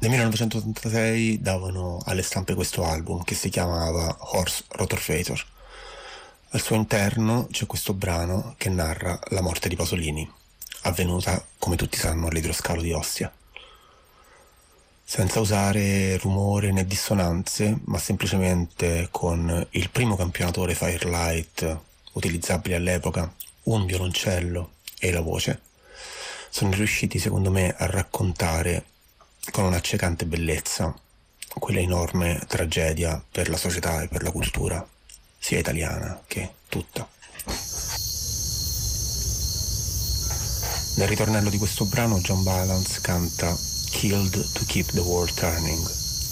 Nel 0.00 0.08
1986 0.12 1.42
davano 1.42 2.00
alle 2.06 2.22
stampe 2.22 2.54
questo 2.54 2.84
album 2.84 3.22
che 3.22 3.34
si 3.34 3.50
chiamava 3.50 4.16
Horse 4.18 4.64
Rotorfator. 4.68 5.44
Al 6.52 6.60
suo 6.62 6.74
interno 6.74 7.46
c'è 7.50 7.66
questo 7.66 7.92
brano 7.92 8.54
che 8.56 8.70
narra 8.70 9.20
la 9.28 9.42
morte 9.42 9.68
di 9.68 9.76
Pasolini, 9.76 10.26
avvenuta, 10.84 11.44
come 11.58 11.76
tutti 11.76 11.98
sanno, 11.98 12.28
all'idroscalo 12.28 12.80
di 12.80 12.92
Ostia. 12.92 13.30
Senza 15.04 15.38
usare 15.38 16.16
rumore 16.16 16.72
né 16.72 16.86
dissonanze, 16.86 17.80
ma 17.84 17.98
semplicemente 17.98 19.08
con 19.10 19.66
il 19.72 19.90
primo 19.90 20.16
campionatore 20.16 20.74
Firelight 20.74 21.78
utilizzabile 22.14 22.76
all'epoca, 22.76 23.30
un 23.64 23.84
violoncello 23.84 24.76
e 24.98 25.12
la 25.12 25.20
voce, 25.20 25.60
sono 26.48 26.70
riusciti 26.72 27.18
secondo 27.18 27.50
me 27.50 27.74
a 27.76 27.84
raccontare 27.84 28.86
con 29.50 29.64
un'accecante 29.64 30.26
bellezza 30.26 30.94
quella 31.58 31.80
enorme 31.80 32.40
tragedia 32.46 33.22
per 33.30 33.48
la 33.48 33.56
società 33.56 34.02
e 34.02 34.08
per 34.08 34.22
la 34.22 34.30
cultura, 34.30 34.86
sia 35.38 35.58
italiana 35.58 36.20
che 36.26 36.52
tutta. 36.68 37.08
Nel 40.96 41.08
ritornello 41.08 41.50
di 41.50 41.58
questo 41.58 41.86
brano 41.86 42.18
John 42.18 42.42
Balance 42.42 43.00
canta 43.00 43.56
Killed 43.90 44.52
to 44.52 44.64
keep 44.66 44.86
the 44.92 45.00
world 45.00 45.32
turning, 45.34 45.82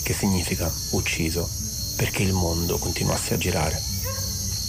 che 0.05 0.13
significa 0.13 0.71
ucciso 0.93 1.49
perché 1.97 2.23
il 2.23 2.33
mondo 2.33 2.79
continuasse 2.79 3.35
a 3.35 3.39
girare. 3.39 3.83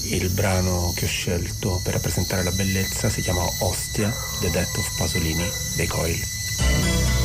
Il 0.05 0.29
brano 0.29 0.91
che 0.95 1.05
ho 1.05 1.09
scelto 1.09 1.79
per 1.83 1.93
rappresentare 1.93 2.43
la 2.43 2.51
bellezza 2.51 3.09
si 3.09 3.21
chiama 3.21 3.45
Ostia, 3.59 4.11
The 4.39 4.49
Death 4.49 4.77
of 4.77 4.97
Pasolini 4.97 5.47
dei 5.75 5.87
Coil. 5.87 7.18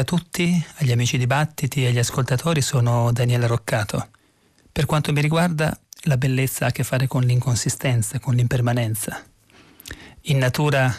A 0.00 0.04
tutti, 0.04 0.64
agli 0.76 0.92
amici 0.92 1.18
di 1.18 1.26
Battiti 1.26 1.84
e 1.84 1.88
agli 1.88 1.98
ascoltatori, 1.98 2.62
sono 2.62 3.12
Daniele 3.12 3.46
Roccato. 3.46 4.08
Per 4.72 4.86
quanto 4.86 5.12
mi 5.12 5.20
riguarda, 5.20 5.78
la 6.04 6.16
bellezza 6.16 6.64
ha 6.64 6.68
a 6.68 6.72
che 6.72 6.84
fare 6.84 7.06
con 7.06 7.22
l'inconsistenza, 7.22 8.18
con 8.18 8.34
l'impermanenza. 8.34 9.22
In 10.22 10.38
natura 10.38 10.94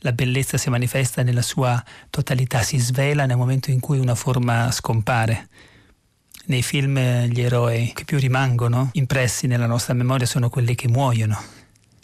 la 0.00 0.12
bellezza 0.12 0.58
si 0.58 0.68
manifesta 0.68 1.22
nella 1.22 1.40
sua 1.40 1.82
totalità, 2.10 2.62
si 2.62 2.78
svela 2.78 3.24
nel 3.24 3.38
momento 3.38 3.70
in 3.70 3.80
cui 3.80 3.98
una 3.98 4.14
forma 4.14 4.70
scompare. 4.70 5.48
Nei 6.46 6.62
film 6.62 7.24
gli 7.24 7.40
eroi 7.40 7.92
che 7.94 8.04
più 8.04 8.18
rimangono 8.18 8.90
impressi 8.92 9.46
nella 9.46 9.66
nostra 9.66 9.94
memoria 9.94 10.26
sono 10.26 10.50
quelli 10.50 10.74
che 10.74 10.88
muoiono. 10.88 11.42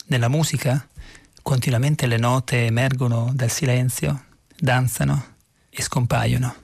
Nella 0.07 0.29
musica 0.29 0.89
continuamente 1.43 2.07
le 2.07 2.17
note 2.17 2.65
emergono 2.65 3.31
dal 3.35 3.51
silenzio, 3.51 4.25
danzano 4.57 5.39
e 5.81 5.83
scompaiono. 5.83 6.55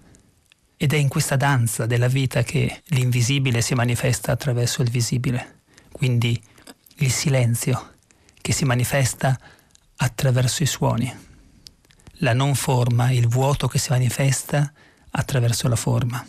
Ed 0.76 0.92
è 0.92 0.96
in 0.96 1.08
questa 1.08 1.36
danza 1.36 1.86
della 1.86 2.08
vita 2.08 2.42
che 2.42 2.82
l'invisibile 2.88 3.62
si 3.62 3.74
manifesta 3.74 4.30
attraverso 4.30 4.82
il 4.82 4.90
visibile, 4.90 5.62
quindi 5.90 6.40
il 6.96 7.10
silenzio 7.10 7.94
che 8.40 8.52
si 8.52 8.64
manifesta 8.64 9.38
attraverso 9.96 10.62
i 10.62 10.66
suoni 10.66 11.24
la 12.20 12.32
non 12.32 12.54
forma, 12.54 13.10
il 13.10 13.28
vuoto 13.28 13.68
che 13.68 13.78
si 13.78 13.90
manifesta 13.90 14.72
attraverso 15.10 15.68
la 15.68 15.76
forma. 15.76 16.24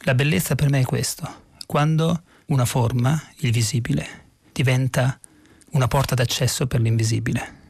La 0.00 0.14
bellezza 0.14 0.54
per 0.54 0.70
me 0.70 0.80
è 0.80 0.84
questo, 0.84 1.42
quando 1.66 2.22
una 2.46 2.64
forma, 2.64 3.20
il 3.38 3.50
visibile, 3.50 4.26
diventa 4.52 5.18
una 5.70 5.88
porta 5.88 6.14
d'accesso 6.14 6.66
per 6.68 6.80
l'invisibile. 6.80 7.62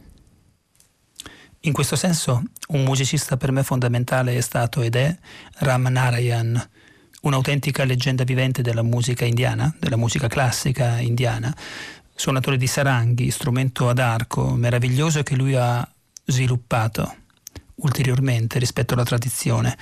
In 1.66 1.72
questo 1.72 1.96
senso, 1.96 2.42
un 2.68 2.82
musicista 2.82 3.38
per 3.38 3.50
me 3.50 3.62
fondamentale 3.62 4.36
è 4.36 4.40
stato 4.42 4.82
ed 4.82 4.96
è 4.96 5.16
Ram 5.60 5.86
Narayan, 5.86 6.62
un'autentica 7.22 7.84
leggenda 7.84 8.22
vivente 8.22 8.60
della 8.60 8.82
musica 8.82 9.24
indiana, 9.24 9.74
della 9.78 9.96
musica 9.96 10.28
classica 10.28 10.98
indiana, 10.98 11.56
suonatore 12.14 12.58
di 12.58 12.66
saranghi, 12.66 13.30
strumento 13.30 13.88
ad 13.88 13.98
arco 13.98 14.50
meraviglioso 14.50 15.22
che 15.22 15.36
lui 15.36 15.54
ha 15.54 15.88
sviluppato 16.26 17.14
ulteriormente 17.76 18.58
rispetto 18.58 18.92
alla 18.92 19.04
tradizione. 19.04 19.78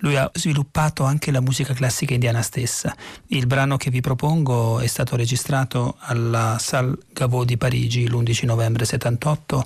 Lui 0.00 0.16
ha 0.16 0.28
sviluppato 0.34 1.04
anche 1.04 1.30
la 1.30 1.40
musica 1.40 1.72
classica 1.72 2.14
indiana 2.14 2.42
stessa. 2.42 2.94
Il 3.28 3.46
brano 3.46 3.76
che 3.76 3.90
vi 3.90 4.00
propongo 4.00 4.80
è 4.80 4.86
stato 4.88 5.14
registrato 5.14 5.96
alla 6.00 6.58
Salle 6.58 6.98
Gaveau 7.12 7.44
di 7.44 7.56
Parigi 7.56 8.08
l'11 8.08 8.44
novembre 8.44 8.84
78 8.84 9.64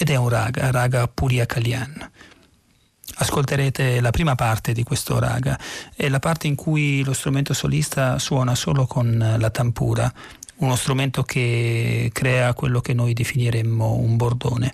ed 0.00 0.10
è 0.10 0.14
un 0.14 0.28
raga, 0.28 0.70
raga 0.70 1.08
Puria 1.08 1.44
Kalyan. 1.44 2.10
Ascolterete 3.20 4.00
la 4.00 4.10
prima 4.10 4.36
parte 4.36 4.72
di 4.72 4.84
questo 4.84 5.18
raga, 5.18 5.58
è 5.96 6.08
la 6.08 6.20
parte 6.20 6.46
in 6.46 6.54
cui 6.54 7.02
lo 7.02 7.12
strumento 7.12 7.52
solista 7.52 8.20
suona 8.20 8.54
solo 8.54 8.86
con 8.86 9.36
la 9.36 9.50
tampura, 9.50 10.12
uno 10.58 10.76
strumento 10.76 11.24
che 11.24 12.10
crea 12.12 12.54
quello 12.54 12.80
che 12.80 12.94
noi 12.94 13.12
definiremmo 13.12 13.94
un 13.94 14.16
bordone 14.16 14.72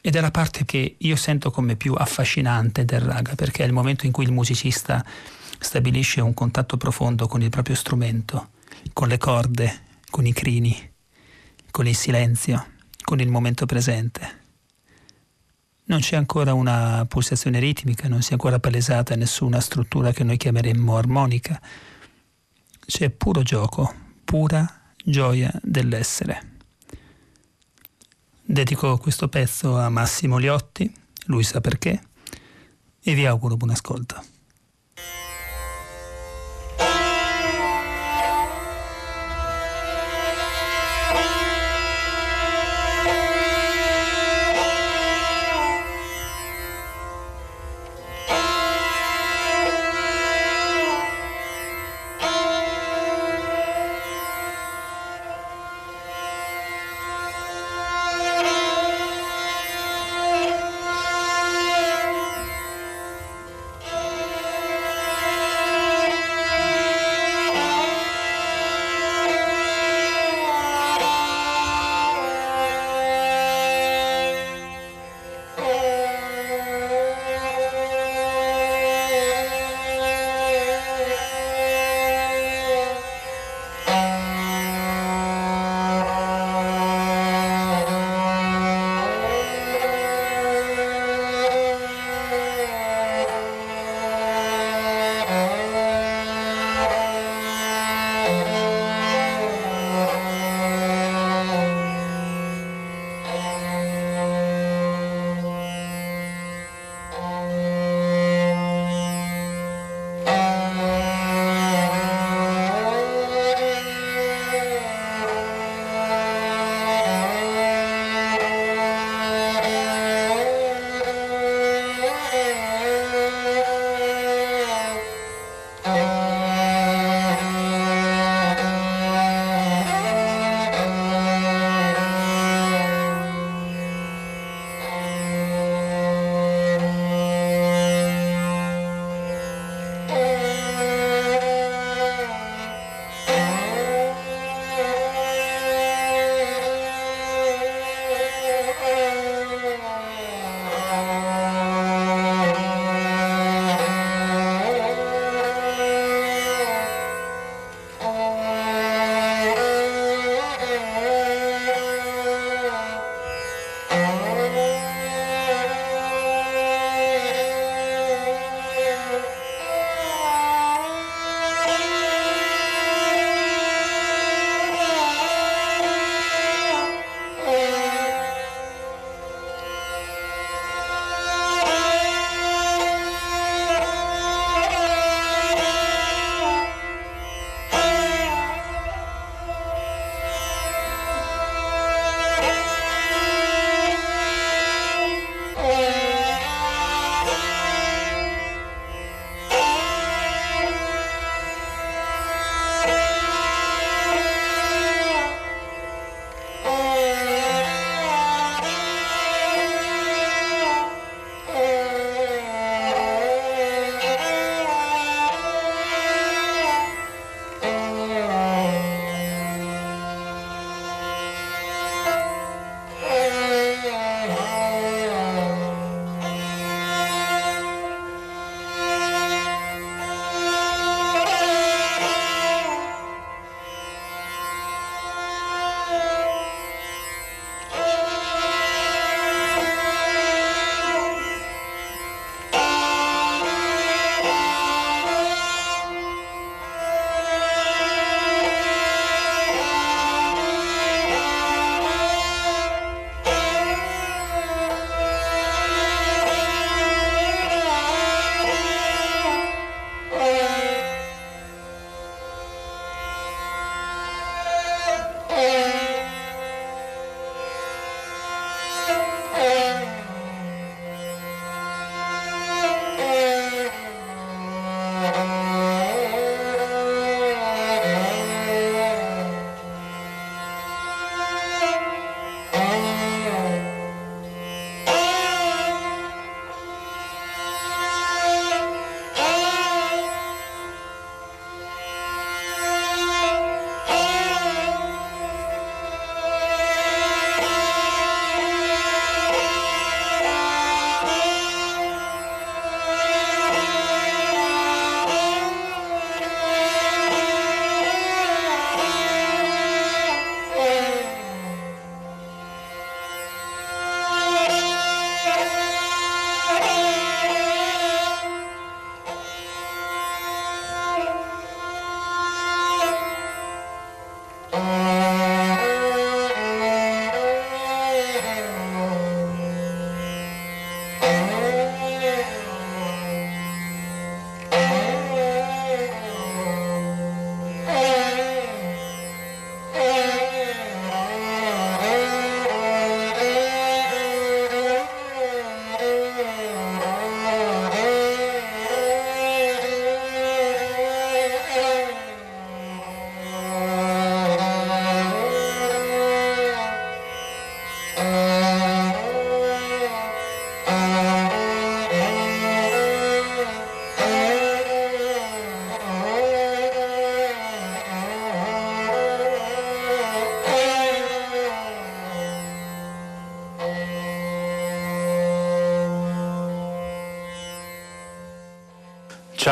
ed 0.00 0.16
è 0.16 0.20
la 0.20 0.30
parte 0.30 0.64
che 0.64 0.94
io 0.96 1.16
sento 1.16 1.50
come 1.50 1.76
più 1.76 1.92
affascinante 1.92 2.86
del 2.86 3.00
raga, 3.00 3.34
perché 3.34 3.62
è 3.62 3.66
il 3.66 3.74
momento 3.74 4.06
in 4.06 4.12
cui 4.12 4.24
il 4.24 4.32
musicista 4.32 5.04
stabilisce 5.58 6.22
un 6.22 6.32
contatto 6.32 6.78
profondo 6.78 7.26
con 7.26 7.42
il 7.42 7.50
proprio 7.50 7.74
strumento, 7.74 8.50
con 8.94 9.08
le 9.08 9.18
corde, 9.18 9.80
con 10.08 10.24
i 10.24 10.32
crini, 10.32 10.92
con 11.70 11.86
il 11.86 11.96
silenzio, 11.96 12.66
con 13.02 13.20
il 13.20 13.28
momento 13.28 13.66
presente. 13.66 14.44
Non 15.88 16.00
c'è 16.00 16.16
ancora 16.16 16.52
una 16.52 17.06
pulsazione 17.06 17.60
ritmica, 17.60 18.08
non 18.08 18.20
si 18.20 18.30
è 18.30 18.32
ancora 18.32 18.58
palesata 18.58 19.14
nessuna 19.14 19.60
struttura 19.60 20.10
che 20.10 20.24
noi 20.24 20.36
chiameremmo 20.36 20.96
armonica. 20.96 21.60
C'è 22.84 23.10
puro 23.10 23.42
gioco, 23.42 23.94
pura 24.24 24.92
gioia 25.04 25.52
dell'essere. 25.62 26.54
Dedico 28.42 28.98
questo 28.98 29.28
pezzo 29.28 29.78
a 29.78 29.88
Massimo 29.88 30.38
Liotti, 30.38 30.92
lui 31.26 31.44
sa 31.44 31.60
perché, 31.60 32.00
e 33.00 33.14
vi 33.14 33.24
auguro 33.24 33.56
buon 33.56 33.70
ascolto. 33.70 34.35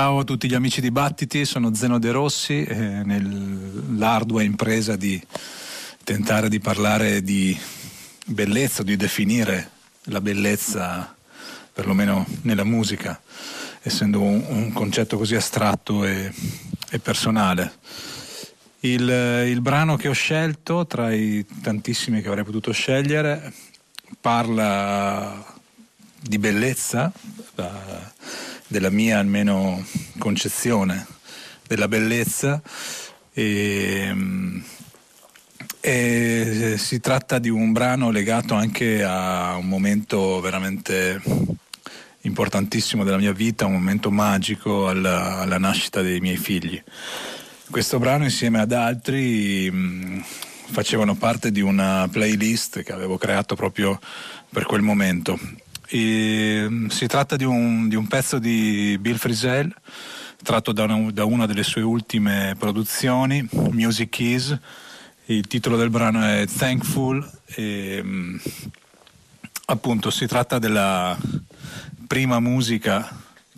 Ciao 0.05 0.19
a 0.19 0.25
tutti 0.25 0.49
gli 0.49 0.55
amici 0.55 0.83
di 0.83 0.91
Battiti, 0.91 1.47
sono 1.47 1.73
Zeno 1.75 1.99
De 1.99 2.11
Rossi 2.11 2.63
eh, 2.63 2.75
nell'ardua 2.75 4.43
impresa 4.43 4.97
di 4.97 5.19
tentare 6.05 6.51
di 6.51 6.61
parlare 6.61 7.23
di 7.23 7.59
bellezza, 8.27 8.83
di 8.83 8.97
definire 8.97 9.71
la 10.09 10.21
bellezza, 10.21 11.17
perlomeno 11.73 12.27
nella 12.43 12.65
musica, 12.65 13.19
essendo 13.81 14.21
un, 14.21 14.45
un 14.47 14.73
concetto 14.75 15.17
così 15.17 15.37
astratto 15.37 16.05
e, 16.05 16.31
e 16.91 16.99
personale. 16.99 17.73
Il, 18.81 19.09
il, 19.09 19.61
brano 19.63 19.97
che 19.97 20.09
ho 20.09 20.13
scelto, 20.13 20.87
tra 20.87 21.15
i 21.15 21.47
tantissimi 21.63 22.21
che 22.21 22.29
avrei 22.29 22.45
potuto 22.45 22.73
scegliere, 22.73 23.51
parla 24.21 25.43
di 26.21 26.39
bellezza, 26.39 27.11
della 28.75 28.91
mia 28.91 29.20
almeno 29.20 29.87
concezione 30.18 31.07
della 31.64 31.87
bellezza 31.87 32.61
e, 33.33 34.12
e 35.81 36.75
si 36.77 36.99
tratta 36.99 37.39
di 37.39 37.51
un 37.51 37.70
brano 37.70 38.11
legato 38.11 38.55
anche 38.55 39.05
a 39.05 39.55
un 39.55 39.68
momento 39.68 40.41
veramente 40.41 41.22
importantissimo 42.22 43.05
della 43.05 43.18
mia 43.18 43.33
vita, 43.33 43.64
un 43.64 43.75
momento 43.75 44.11
magico 44.11 44.89
alla, 44.89 45.39
alla 45.39 45.59
nascita 45.59 46.03
dei 46.03 46.18
miei 46.18 46.37
figli. 46.37 46.83
Questo 47.70 48.01
brano 48.01 48.25
insieme 48.25 48.59
ad 48.59 48.72
altri 48.72 49.70
mh, 49.70 50.25
facevano 50.72 51.14
parte 51.14 51.53
di 51.53 51.61
una 51.61 52.09
playlist 52.11 52.83
che 52.83 52.93
avevo 52.93 53.18
creato 53.18 53.55
proprio 53.55 54.01
per 54.51 54.66
quel 54.66 54.83
momento 54.83 55.39
e, 55.95 56.67
mm, 56.69 56.87
si 56.89 57.07
tratta 57.07 57.37
di 57.37 57.45
un, 57.45 57.89
di 57.89 57.95
un, 57.95 58.09
pezzo 58.09 58.41
di 58.41 58.99
Bill 59.01 59.15
Frisell 59.15 59.73
tratto 60.43 60.73
da 60.73 60.83
una, 60.83 61.13
da 61.13 61.25
una, 61.25 61.47
delle 61.47 61.63
sue 61.63 61.83
ultime 61.83 62.57
produzioni, 62.59 63.49
Music 63.71 64.09
Keys. 64.09 64.59
Il 65.27 65.47
titolo 65.47 65.77
del 65.77 65.91
brano 65.91 66.21
è 66.23 66.47
Thankful 66.47 67.31
e 67.45 68.01
mm, 68.03 68.37
appunto 69.67 70.11
si 70.11 70.27
tratta 70.27 70.59
della 70.59 71.17
prima 72.09 72.41
musica 72.41 73.09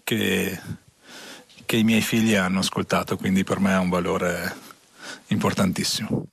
che, 0.04 0.60
che 1.64 1.76
i 1.76 1.84
miei 1.84 2.02
figli 2.02 2.34
hanno 2.34 2.58
ascoltato, 2.58 3.16
quindi 3.16 3.44
per 3.44 3.60
me 3.60 3.72
ha 3.72 3.80
un 3.80 3.88
valore 3.88 4.54
importantissimo. 5.28 6.26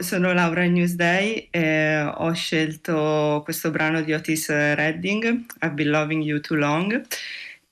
Sono 0.00 0.32
Laura 0.32 0.64
Newsday 0.64 1.48
e 1.50 2.00
ho 2.02 2.32
scelto 2.32 3.40
questo 3.42 3.70
brano 3.70 4.00
di 4.02 4.12
Otis 4.12 4.48
Redding, 4.48 5.44
I've 5.60 5.72
been 5.72 5.90
loving 5.90 6.22
you 6.22 6.40
too 6.40 6.56
long, 6.56 7.04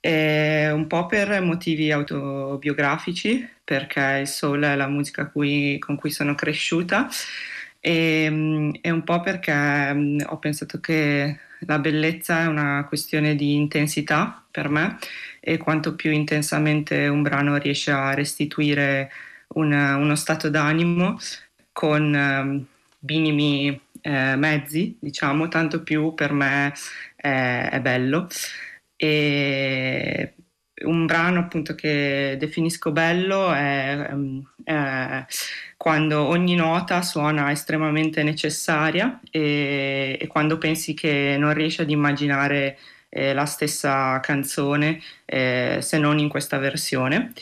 un 0.00 0.86
po' 0.88 1.06
per 1.06 1.40
motivi 1.42 1.92
autobiografici, 1.92 3.48
perché 3.62 4.18
il 4.22 4.26
soul 4.26 4.62
è 4.62 4.74
la 4.74 4.88
musica 4.88 5.26
cui, 5.26 5.78
con 5.78 5.96
cui 5.96 6.10
sono 6.10 6.34
cresciuta, 6.34 7.08
e, 7.80 8.72
e 8.80 8.90
un 8.90 9.04
po' 9.04 9.20
perché 9.20 9.94
mm, 9.94 10.20
ho 10.26 10.38
pensato 10.38 10.80
che 10.80 11.38
la 11.60 11.78
bellezza 11.78 12.42
è 12.42 12.46
una 12.46 12.84
questione 12.88 13.36
di 13.36 13.54
intensità 13.54 14.44
per 14.50 14.68
me 14.68 14.98
e 15.40 15.58
quanto 15.58 15.94
più 15.94 16.10
intensamente 16.10 17.06
un 17.06 17.22
brano 17.22 17.56
riesce 17.56 17.92
a 17.92 18.14
restituire 18.14 19.10
una, 19.48 19.96
uno 19.96 20.16
stato 20.16 20.50
d'animo, 20.50 21.18
con 21.76 22.14
eh, 22.14 22.64
minimi 23.00 23.78
eh, 24.00 24.34
mezzi, 24.36 24.96
diciamo, 24.98 25.48
tanto 25.48 25.82
più 25.82 26.14
per 26.14 26.32
me 26.32 26.72
è, 27.14 27.68
è 27.70 27.80
bello. 27.82 28.28
E 28.96 30.34
un 30.84 31.04
brano 31.04 31.40
appunto 31.40 31.74
che 31.74 32.36
definisco 32.38 32.92
bello 32.92 33.52
è, 33.52 34.08
è, 34.64 35.26
quando 35.76 36.22
ogni 36.22 36.54
nota 36.54 37.02
suona 37.02 37.50
estremamente 37.50 38.22
necessaria 38.22 39.20
e, 39.30 40.16
e 40.18 40.26
quando 40.28 40.56
pensi 40.56 40.94
che 40.94 41.36
non 41.38 41.52
riesci 41.52 41.82
ad 41.82 41.90
immaginare 41.90 42.78
eh, 43.10 43.34
la 43.34 43.44
stessa 43.44 44.18
canzone 44.20 45.00
eh, 45.26 45.78
se 45.82 45.98
non 45.98 46.18
in 46.18 46.28
questa 46.28 46.56
versione 46.58 47.32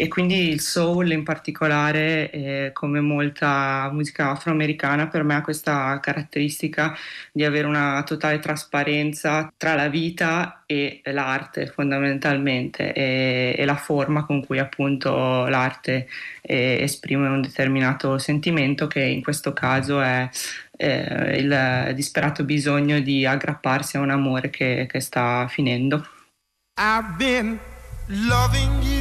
e 0.00 0.08
quindi 0.08 0.48
il 0.48 0.60
soul 0.60 1.10
in 1.10 1.24
particolare, 1.24 2.30
eh, 2.30 2.70
come 2.72 3.00
molta 3.00 3.90
musica 3.92 4.30
afroamericana, 4.30 5.08
per 5.08 5.24
me 5.24 5.34
ha 5.34 5.42
questa 5.42 6.00
caratteristica 6.00 6.96
di 7.30 7.44
avere 7.44 7.66
una 7.66 8.02
totale 8.04 8.38
trasparenza 8.38 9.52
tra 9.58 9.74
la 9.74 9.88
vita 9.88 10.62
e 10.64 11.02
l'arte 11.04 11.66
fondamentalmente 11.66 12.94
e, 12.94 13.54
e 13.58 13.64
la 13.66 13.76
forma 13.76 14.24
con 14.24 14.44
cui 14.44 14.58
appunto 14.58 15.46
l'arte 15.46 16.08
eh, 16.40 16.78
esprime 16.80 17.28
un 17.28 17.42
determinato 17.42 18.16
sentimento 18.16 18.86
che 18.86 19.02
in 19.02 19.22
questo 19.22 19.52
caso 19.52 20.00
è 20.00 20.26
eh, 20.78 21.36
il 21.36 21.92
disperato 21.94 22.44
bisogno 22.44 23.00
di 23.00 23.26
aggrapparsi 23.26 23.98
a 23.98 24.00
un 24.00 24.10
amore 24.10 24.48
che, 24.48 24.86
che 24.90 25.00
sta 25.00 25.46
finendo. 25.48 26.06
I've 26.78 27.16
been 27.18 27.58
loving 28.06 28.82
you 28.82 28.99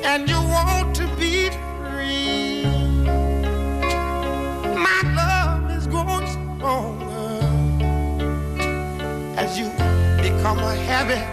and 0.02 0.22
you 0.30 0.40
want 0.54 0.94
to 0.96 1.06
be 1.16 1.50
free. 1.50 2.64
My 4.86 5.00
love 5.20 5.70
is 5.76 5.86
growing 5.88 6.26
stronger 6.26 7.38
as 9.36 9.58
you 9.58 9.68
become 10.22 10.60
a 10.60 10.74
habit 10.88 11.26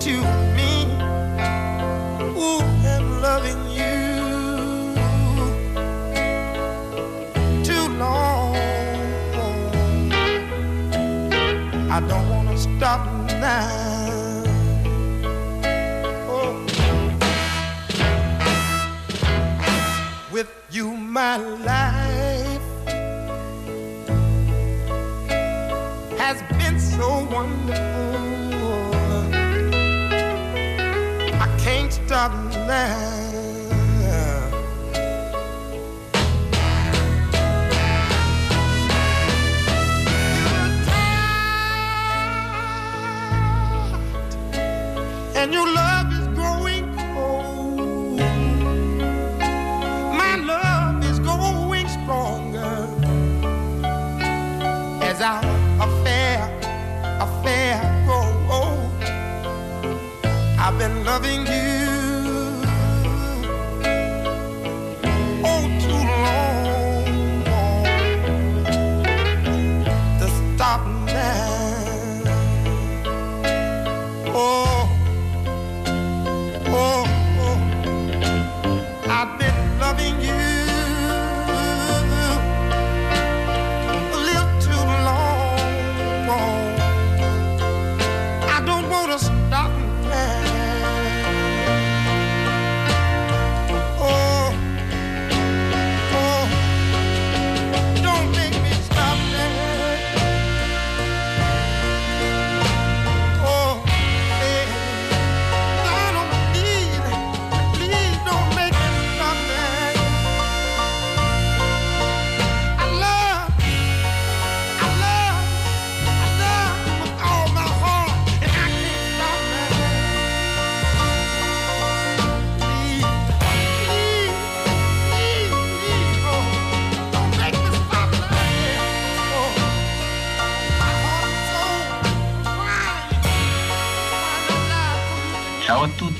to 0.00 0.14
me. 0.56 0.72
Ooh, 2.40 2.62
I'm 2.92 3.20
loving 3.20 3.62
you 3.70 3.95
I 11.96 12.00
don't 12.00 12.28
want 12.28 12.48
to 12.50 12.58
stop 12.58 13.06
now. 13.40 14.42
Oh. 16.28 16.52
With 20.30 20.52
you, 20.70 20.92
my 20.92 21.38
life 21.38 22.60
has 26.18 26.42
been 26.58 26.78
so 26.78 27.24
wonderful. 27.32 28.94
I 31.40 31.56
can't 31.64 31.90
stop 31.90 32.32
now. 32.68 33.25
And 45.46 45.54
your 45.54 45.72
love 45.72 46.12
is 46.12 46.26
growing 46.34 46.92
cold. 46.96 48.18
My 50.18 50.34
love 50.34 51.04
is 51.04 51.20
growing 51.20 51.86
stronger 51.86 52.88
as 55.04 55.20
our 55.20 55.44
affair, 55.86 56.50
affair 57.20 57.78
grows. 58.04 58.90
I've 60.58 60.76
been 60.80 61.04
loving 61.04 61.46
you 61.46 61.85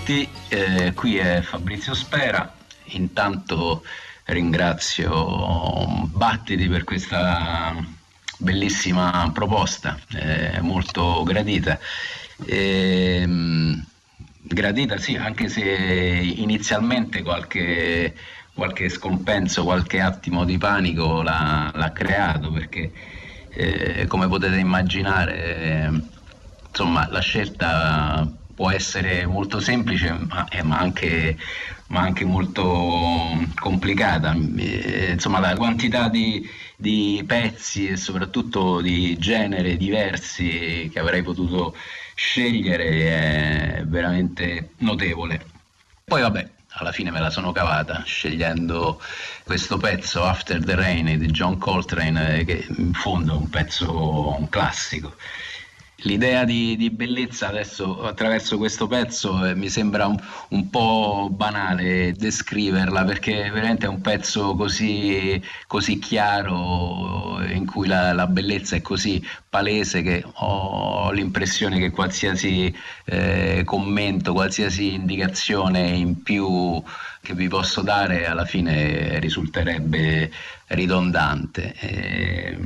tutti, 0.06 0.28
eh, 0.50 0.92
qui 0.94 1.16
è 1.16 1.40
Fabrizio 1.42 1.92
Spera. 1.92 2.54
Intanto 2.90 3.82
ringrazio 4.26 6.06
Battiti 6.12 6.68
per 6.68 6.84
questa 6.84 7.74
bellissima 8.38 9.28
proposta, 9.34 9.98
eh, 10.12 10.60
molto 10.60 11.24
gradita. 11.24 11.76
Ehm, 12.46 13.84
gradita 14.42 14.96
sì, 14.96 15.16
anche 15.16 15.48
se 15.48 15.64
inizialmente 15.64 17.22
qualche, 17.22 18.14
qualche 18.54 18.88
scompenso, 18.88 19.64
qualche 19.64 20.00
attimo 20.00 20.44
di 20.44 20.56
panico 20.56 21.22
l'ha, 21.22 21.72
l'ha 21.74 21.90
creato 21.90 22.52
perché 22.52 22.92
eh, 23.50 24.06
come 24.06 24.28
potete 24.28 24.56
immaginare 24.56 25.56
eh, 25.56 25.90
insomma 26.68 27.08
la 27.10 27.20
scelta 27.20 28.44
può 28.56 28.70
essere 28.70 29.26
molto 29.26 29.60
semplice 29.60 30.10
ma, 30.12 30.48
eh, 30.48 30.62
ma 30.62 30.78
anche, 30.78 31.36
ma 31.88 32.00
anche 32.00 32.24
molto 32.24 32.64
complicata. 33.54 34.34
Eh, 34.56 35.12
insomma, 35.12 35.38
la 35.38 35.54
quantità 35.54 36.08
di, 36.08 36.48
di 36.74 37.22
pezzi 37.26 37.88
e 37.88 37.96
soprattutto 37.96 38.80
di 38.80 39.16
genere 39.18 39.76
diversi 39.76 40.90
che 40.90 40.98
avrei 40.98 41.22
potuto 41.22 41.76
scegliere 42.14 43.78
è 43.78 43.84
veramente 43.84 44.70
notevole. 44.78 45.44
Poi 46.04 46.22
vabbè, 46.22 46.48
alla 46.78 46.92
fine 46.92 47.10
me 47.10 47.20
la 47.20 47.30
sono 47.30 47.52
cavata 47.52 48.02
scegliendo 48.04 49.00
questo 49.44 49.76
pezzo 49.76 50.24
After 50.24 50.64
the 50.64 50.74
Rain 50.74 51.18
di 51.18 51.26
John 51.26 51.58
Coltrane 51.58 52.44
che 52.44 52.66
in 52.76 52.94
fondo 52.94 53.34
è 53.34 53.36
un 53.36 53.50
pezzo 53.50 54.36
un 54.38 54.48
classico. 54.48 55.14
L'idea 56.06 56.44
di, 56.44 56.76
di, 56.76 56.90
bellezza 56.90 57.48
adesso 57.48 58.04
attraverso 58.04 58.58
questo 58.58 58.86
pezzo 58.86 59.44
eh, 59.44 59.56
mi 59.56 59.68
sembra 59.68 60.06
un, 60.06 60.16
un, 60.50 60.70
po' 60.70 61.28
banale 61.32 62.12
descriverla 62.12 63.04
perché 63.04 63.50
veramente 63.50 63.86
è 63.86 63.88
un 63.88 64.00
pezzo 64.00 64.54
così, 64.54 65.42
così 65.66 65.98
chiaro 65.98 67.42
in 67.48 67.66
cui 67.66 67.88
la, 67.88 68.12
la, 68.12 68.28
bellezza 68.28 68.76
è 68.76 68.82
così 68.82 69.20
palese 69.48 70.02
che 70.02 70.24
ho 70.32 71.10
l'impressione 71.10 71.80
che 71.80 71.90
qualsiasi 71.90 72.72
eh, 73.04 73.62
commento, 73.64 74.32
qualsiasi 74.32 74.94
indicazione 74.94 75.88
in 75.88 76.22
più 76.22 76.80
che 77.20 77.34
vi 77.34 77.48
posso 77.48 77.82
dare 77.82 78.26
alla 78.26 78.44
fine 78.44 79.18
risulterebbe 79.18 80.30
ridondante. 80.68 81.74
E, 81.80 82.56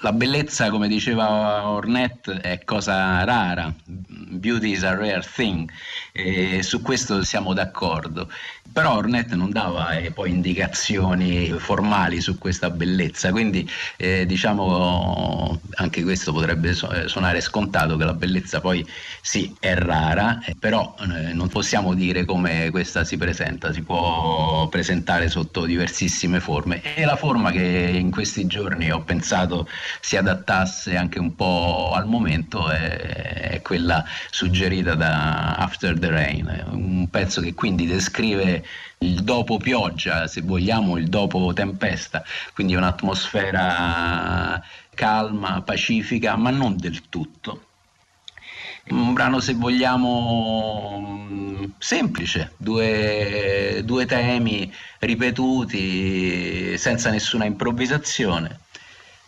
la 0.00 0.12
bellezza, 0.12 0.70
come 0.70 0.88
diceva 0.88 1.68
Ornette, 1.68 2.40
è 2.40 2.64
cosa 2.64 3.24
rara. 3.24 3.72
Beauty 3.84 4.72
is 4.72 4.82
a 4.84 4.94
rare 4.94 5.22
thing, 5.34 5.70
e 6.12 6.62
su 6.62 6.82
questo 6.82 7.22
siamo 7.22 7.54
d'accordo. 7.54 8.30
Però 8.72 8.96
Ornette 8.96 9.34
non 9.34 9.50
dava 9.50 9.92
eh, 9.92 10.12
poi 10.12 10.30
indicazioni 10.30 11.50
formali 11.58 12.20
su 12.20 12.38
questa 12.38 12.70
bellezza, 12.70 13.30
quindi 13.30 13.68
eh, 13.96 14.24
diciamo 14.26 15.60
anche 15.74 16.02
questo 16.02 16.32
potrebbe 16.32 16.70
eh, 16.70 17.08
suonare 17.08 17.40
scontato 17.40 17.96
che 17.96 18.04
la 18.04 18.14
bellezza 18.14 18.60
poi 18.60 18.86
sì 19.20 19.54
è 19.58 19.74
rara, 19.74 20.42
eh, 20.44 20.54
però 20.58 20.94
eh, 21.00 21.32
non 21.32 21.48
possiamo 21.48 21.94
dire 21.94 22.24
come 22.24 22.70
questa 22.70 23.04
si 23.04 23.16
presenta, 23.16 23.72
si 23.72 23.82
può 23.82 24.68
presentare 24.68 25.28
sotto 25.28 25.64
diversissime 25.64 26.40
forme. 26.40 26.82
E 26.94 27.04
la 27.04 27.16
forma 27.16 27.50
che 27.50 27.90
in 27.94 28.10
questi 28.10 28.46
giorni 28.46 28.90
ho 28.90 29.02
pensato 29.02 29.68
si 30.00 30.16
adattasse 30.16 30.96
anche 30.96 31.18
un 31.18 31.34
po' 31.34 31.92
al 31.94 32.06
momento 32.06 32.70
è, 32.70 33.50
è 33.50 33.62
quella 33.62 34.04
suggerita 34.30 34.94
da 34.94 35.54
After 35.56 35.98
the 35.98 36.10
Rain, 36.10 36.64
un 36.70 37.08
pezzo 37.10 37.40
che 37.40 37.54
quindi 37.54 37.86
descrive 37.86 38.64
il 38.98 39.22
dopo 39.22 39.58
pioggia, 39.58 40.26
se 40.26 40.40
vogliamo, 40.40 40.96
il 40.96 41.08
dopo 41.08 41.52
tempesta, 41.52 42.24
quindi 42.54 42.74
un'atmosfera 42.74 44.62
calma, 44.94 45.62
pacifica, 45.62 46.36
ma 46.36 46.50
non 46.50 46.76
del 46.76 47.08
tutto. 47.08 47.62
Un 48.88 49.12
brano, 49.12 49.38
se 49.40 49.54
vogliamo, 49.54 51.18
semplice, 51.78 52.54
due, 52.56 53.82
due 53.84 54.06
temi 54.06 54.72
ripetuti 54.98 56.76
senza 56.78 57.10
nessuna 57.10 57.44
improvvisazione 57.44 58.60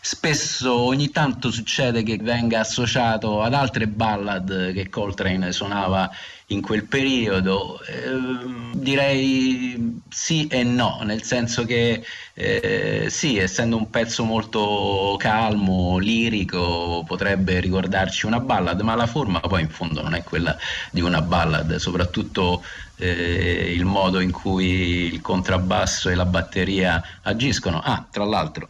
Spesso 0.03 0.73
ogni 0.81 1.11
tanto 1.11 1.51
succede 1.51 2.03
che 2.03 2.17
venga 2.17 2.61
associato 2.61 3.43
ad 3.43 3.53
altre 3.53 3.87
ballad 3.87 4.73
che 4.73 4.89
Coltrane 4.89 5.53
suonava 5.53 6.11
in 6.47 6.63
quel 6.63 6.85
periodo. 6.87 7.79
Eh, 7.83 8.79
direi 8.79 10.01
sì 10.09 10.47
e 10.47 10.63
no, 10.63 11.01
nel 11.05 11.23
senso 11.23 11.67
che 11.67 12.03
eh, 12.33 13.09
sì, 13.11 13.37
essendo 13.37 13.77
un 13.77 13.91
pezzo 13.91 14.25
molto 14.25 15.17
calmo, 15.19 15.99
lirico, 15.99 17.05
potrebbe 17.07 17.61
ricordarci 17.61 18.25
una 18.25 18.41
ballad, 18.41 18.81
ma 18.81 18.95
la 18.95 19.07
forma 19.07 19.41
poi 19.41 19.61
in 19.61 19.69
fondo 19.69 20.01
non 20.01 20.15
è 20.15 20.23
quella 20.23 20.57
di 20.91 21.03
una 21.03 21.21
ballad, 21.21 21.77
soprattutto 21.77 22.65
eh, 22.97 23.73
il 23.75 23.85
modo 23.85 24.21
in 24.21 24.31
cui 24.31 25.13
il 25.13 25.21
contrabbasso 25.21 26.09
e 26.09 26.15
la 26.15 26.25
batteria 26.25 27.03
agiscono. 27.23 27.81
Ah, 27.83 28.07
tra 28.11 28.25
l'altro 28.25 28.69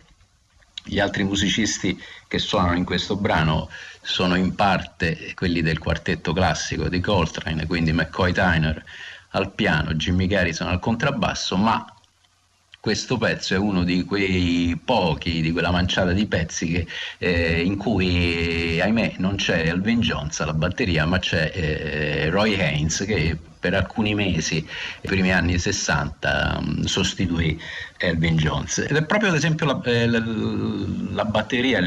gli 0.84 0.98
altri 0.98 1.24
musicisti 1.24 2.00
che 2.26 2.38
suonano 2.38 2.76
in 2.76 2.84
questo 2.84 3.16
brano 3.16 3.68
sono 4.02 4.34
in 4.34 4.54
parte 4.54 5.34
quelli 5.34 5.62
del 5.62 5.78
quartetto 5.78 6.32
classico 6.32 6.88
di 6.88 7.00
Coltrane, 7.00 7.66
quindi 7.66 7.92
McCoy 7.92 8.32
Tyner 8.32 8.82
al 9.30 9.52
piano, 9.52 9.94
Jimmy 9.94 10.26
Garrison 10.26 10.68
al 10.68 10.80
contrabbasso, 10.80 11.56
ma 11.56 11.84
questo 12.80 13.18
pezzo 13.18 13.54
è 13.54 13.58
uno 13.58 13.84
di 13.84 14.04
quei 14.04 14.80
pochi, 14.82 15.42
di 15.42 15.52
quella 15.52 15.70
manciata 15.70 16.12
di 16.12 16.26
pezzi 16.26 16.66
che, 16.66 16.86
eh, 17.18 17.60
in 17.60 17.76
cui, 17.76 18.80
ahimè, 18.80 19.16
non 19.18 19.36
c'è 19.36 19.66
Elvin 19.68 20.00
Jones 20.00 20.40
alla 20.40 20.54
batteria, 20.54 21.04
ma 21.04 21.18
c'è 21.18 21.52
eh, 21.54 22.30
Roy 22.30 22.58
Haynes 22.58 23.04
che 23.06 23.36
per 23.60 23.74
alcuni 23.74 24.14
mesi, 24.14 24.54
nei 24.54 24.66
primi 25.02 25.32
anni 25.32 25.58
60, 25.58 26.60
mm, 26.62 26.82
sostituì 26.84 27.60
Elvin 27.98 28.36
Jones. 28.36 28.78
Ed 28.78 28.96
è 28.96 29.04
proprio 29.04 29.28
ad 29.28 29.36
esempio 29.36 29.66
la, 29.66 29.80
eh, 29.84 30.06
la, 30.06 30.22
la 31.12 31.24
batteria 31.26 31.86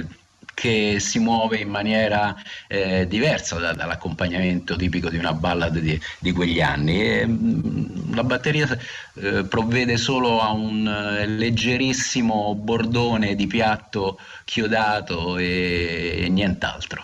che 0.54 0.98
si 1.00 1.20
muove 1.20 1.58
in 1.58 1.70
maniera 1.70 2.36
eh, 2.68 3.08
diversa 3.08 3.58
da, 3.58 3.74
dall'accompagnamento 3.74 4.76
tipico 4.76 5.10
di 5.10 5.18
una 5.18 5.34
ballad 5.34 5.78
di, 5.78 6.00
di 6.20 6.32
quegli 6.32 6.62
anni. 6.62 7.02
E, 7.02 7.26
mh, 7.26 8.16
la 8.16 8.24
batteria 8.24 8.68
eh, 9.16 9.44
provvede 9.44 9.98
solo 9.98 10.42
a 10.42 10.52
un 10.52 10.88
eh, 10.88 11.28
leggerissimo 11.28 12.56
bordone 12.56 13.36
di 13.36 13.48
piatto 13.48 14.20
chiodato 14.46 15.38
e, 15.38 16.24
e 16.24 16.30
nient'altro. 16.30 17.04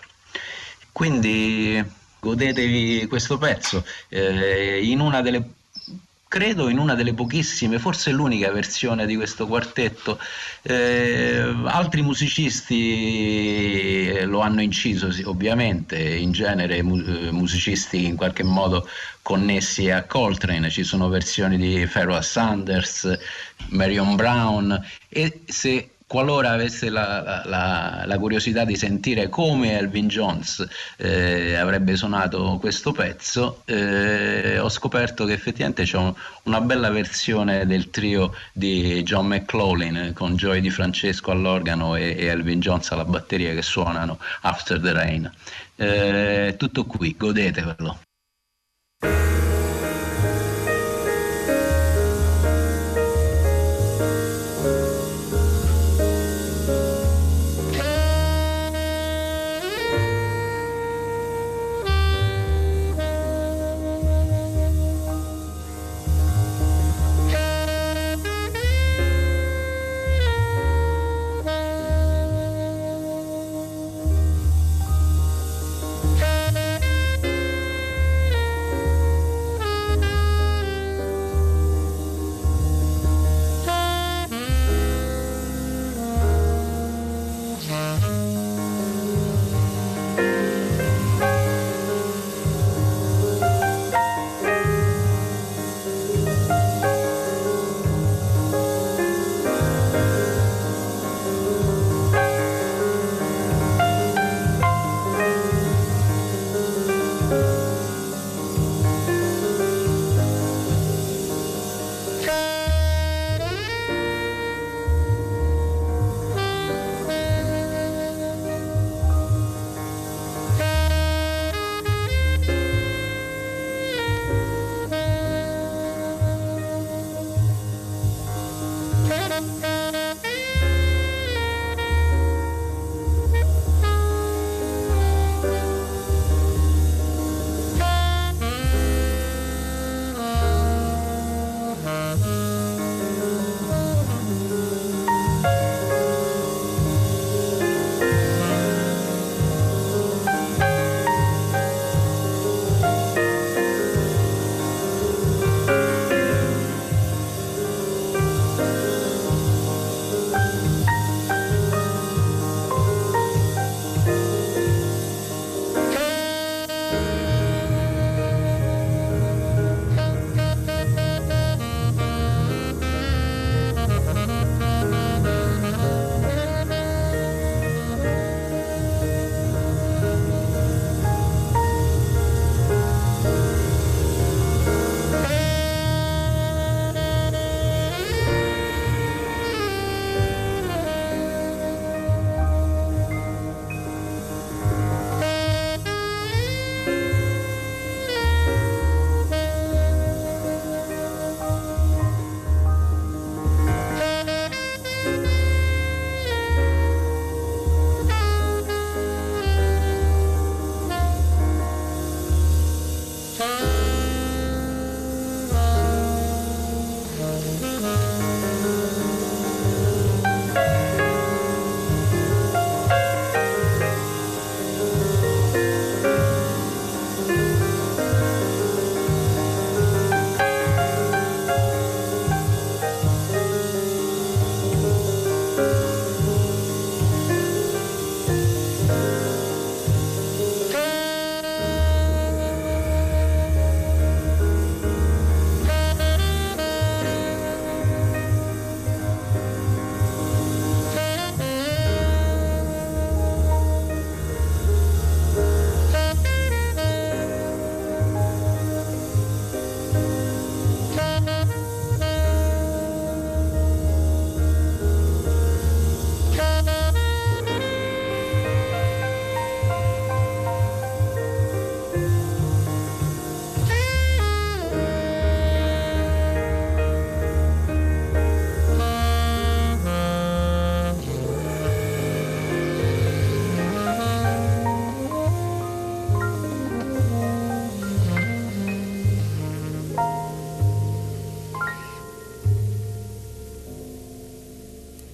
Quindi 0.91 1.83
godetevi 2.19 3.07
questo 3.07 3.37
pezzo 3.37 3.85
eh, 4.09 4.81
in 4.83 4.99
una 4.99 5.21
delle 5.21 5.43
credo 6.29 6.69
in 6.69 6.77
una 6.77 6.93
delle 6.93 7.15
pochissime, 7.15 7.79
forse 7.79 8.11
l'unica 8.11 8.51
versione 8.51 9.07
di 9.07 9.15
questo 9.15 9.47
quartetto. 9.47 10.19
Eh, 10.61 11.55
altri 11.65 12.03
musicisti 12.03 14.09
eh, 14.09 14.25
lo 14.25 14.41
hanno 14.41 14.61
inciso, 14.61 15.09
ovviamente, 15.27 15.97
in 15.97 16.31
genere 16.31 16.77
eh, 16.77 16.83
musicisti 16.83 18.05
in 18.05 18.15
qualche 18.15 18.43
modo 18.43 18.87
connessi 19.23 19.89
a 19.89 20.03
Coltrane, 20.03 20.69
ci 20.69 20.83
sono 20.83 21.09
versioni 21.09 21.57
di 21.57 21.89
Pharoah 21.91 22.21
Sanders, 22.21 23.17
Marion 23.69 24.15
Brown 24.15 24.79
e 25.09 25.41
se 25.45 25.89
qualora 26.09 26.49
avesse 26.49 26.89
la, 26.89 27.43
la, 27.45 28.01
la, 28.03 28.17
curiosità 28.17 28.65
di 28.65 28.75
sentire 28.75 29.29
come 29.29 29.77
Elvin 29.77 30.07
Jones 30.07 30.67
eh, 30.97 31.53
avrebbe 31.53 31.95
suonato 31.95 32.57
questo 32.59 32.91
pezzo, 32.91 33.61
eh, 33.65 34.57
ho 34.57 34.69
scoperto 34.69 35.25
che 35.25 35.33
effettivamente 35.33 35.83
c'è 35.83 35.97
un, 35.97 36.11
una 36.45 36.61
bella 36.61 36.89
versione 36.89 37.67
del 37.67 37.91
trio 37.91 38.33
di 38.51 39.03
John 39.03 39.27
McClellan 39.27 40.13
con 40.13 40.35
Joy 40.35 40.61
Di 40.61 40.71
Francesco 40.71 41.29
all'organo 41.29 41.95
e, 41.95 42.15
e 42.17 42.25
Elvin 42.25 42.59
Jones 42.59 42.89
alla 42.89 43.05
batteria 43.05 43.53
che 43.53 43.61
suonano 43.61 44.17
After 44.41 44.81
the 44.81 44.91
Rain. 44.91 45.31
Eh, 45.75 46.55
tutto 46.57 46.85
qui, 46.85 47.15
godetevelo. 47.15 47.99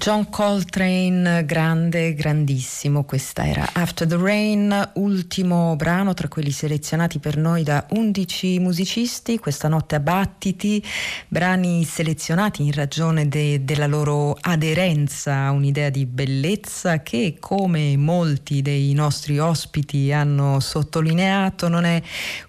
John 0.06 0.30
Coltrane, 0.30 1.44
grande, 1.46 2.14
grandissimo, 2.14 3.06
questa 3.06 3.48
era 3.48 3.68
After 3.74 4.08
the 4.08 4.16
Rain, 4.16 4.92
ultimo 4.98 5.76
brano 5.76 6.14
tra 6.14 6.28
quelli 6.28 6.52
selezionati 6.52 7.18
per 7.18 7.38
noi 7.38 7.64
da 7.64 7.88
11 7.90 8.60
musicisti, 8.60 9.40
questa 9.40 9.68
notte 9.68 9.96
a 9.96 10.00
battiti, 10.00 10.80
brani 11.28 11.84
selezionati 11.86 12.62
in 12.62 12.72
ragione 12.74 13.28
de, 13.28 13.66
della 13.66 13.88
loro 13.88 14.38
aderenza 14.40 15.46
a 15.46 15.50
un'idea 15.50 15.90
di 15.90 16.06
bellezza 16.06 17.02
che, 17.02 17.38
come 17.40 17.98
molti 17.98 18.62
dei 18.62 18.94
nostri 18.94 19.40
ospiti 19.40 20.12
hanno 20.12 20.60
sottolineato, 20.60 21.68
non 21.68 21.84
è 21.84 22.00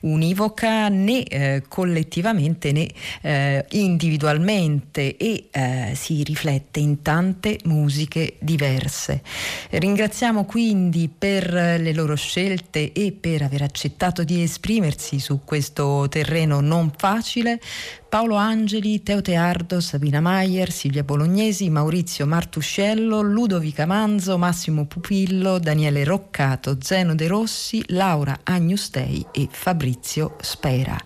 univoca 0.00 0.88
né 0.90 1.22
eh, 1.22 1.62
collettivamente 1.66 2.72
né 2.72 2.86
eh, 3.22 3.64
individualmente 3.70 5.16
e 5.16 5.48
eh, 5.50 5.92
si 5.94 6.22
riflette 6.22 6.80
in 6.80 7.00
tante 7.00 7.44
musiche 7.64 8.36
diverse. 8.40 9.22
Ringraziamo 9.70 10.44
quindi 10.44 11.08
per 11.08 11.52
le 11.52 11.92
loro 11.92 12.14
scelte 12.16 12.92
e 12.92 13.12
per 13.12 13.42
aver 13.42 13.62
accettato 13.62 14.24
di 14.24 14.42
esprimersi 14.42 15.18
su 15.18 15.40
questo 15.44 16.06
terreno 16.08 16.60
non 16.60 16.92
facile. 16.96 17.60
Paolo 18.08 18.36
Angeli, 18.36 19.02
Teo 19.02 19.20
Teardo, 19.20 19.80
Sabina 19.80 20.20
Maier, 20.20 20.70
Silvia 20.70 21.02
Bolognesi, 21.02 21.68
Maurizio 21.68 22.26
Martuscello, 22.26 23.20
Ludovica 23.20 23.84
Manzo, 23.84 24.38
Massimo 24.38 24.86
Pupillo, 24.86 25.58
Daniele 25.58 26.04
Roccato, 26.04 26.78
Zeno 26.80 27.14
De 27.14 27.26
Rossi, 27.26 27.82
Laura 27.88 28.40
Agnustei 28.42 29.26
e 29.32 29.48
Fabrizio 29.50 30.36
Spera. 30.40 30.96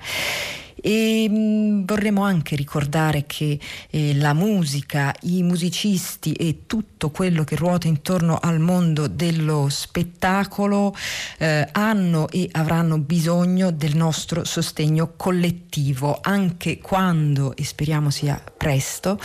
E 0.81 1.29
mh, 1.29 1.35
mm, 1.35 1.85
vorremmo 1.85 2.23
anche 2.23 2.57
ricordare 2.57 3.25
che 3.27 3.59
eh, 3.91 4.15
la 4.15 4.33
musica, 4.33 5.15
i 5.23 5.43
musicisti 5.43 6.33
e 6.33 6.63
tutto 6.67 7.11
quello 7.11 7.45
che 7.45 7.57
ruota 7.57 7.87
intorno 7.87 8.39
al 8.41 8.61
mondo 8.61 9.07
dello 9.07 9.69
spettacolo 9.69 10.95
eh, 11.39 11.69
hanno 11.73 12.29
e 12.29 12.49
avranno 12.53 12.99
bisogno 12.99 13.71
del 13.71 13.97
nostro 13.97 14.45
sostegno 14.45 15.13
collettivo, 15.17 16.19
anche 16.23 16.79
quando, 16.79 17.55
e 17.57 17.65
speriamo 17.65 18.11
sia 18.11 18.43
presto, 18.57 19.19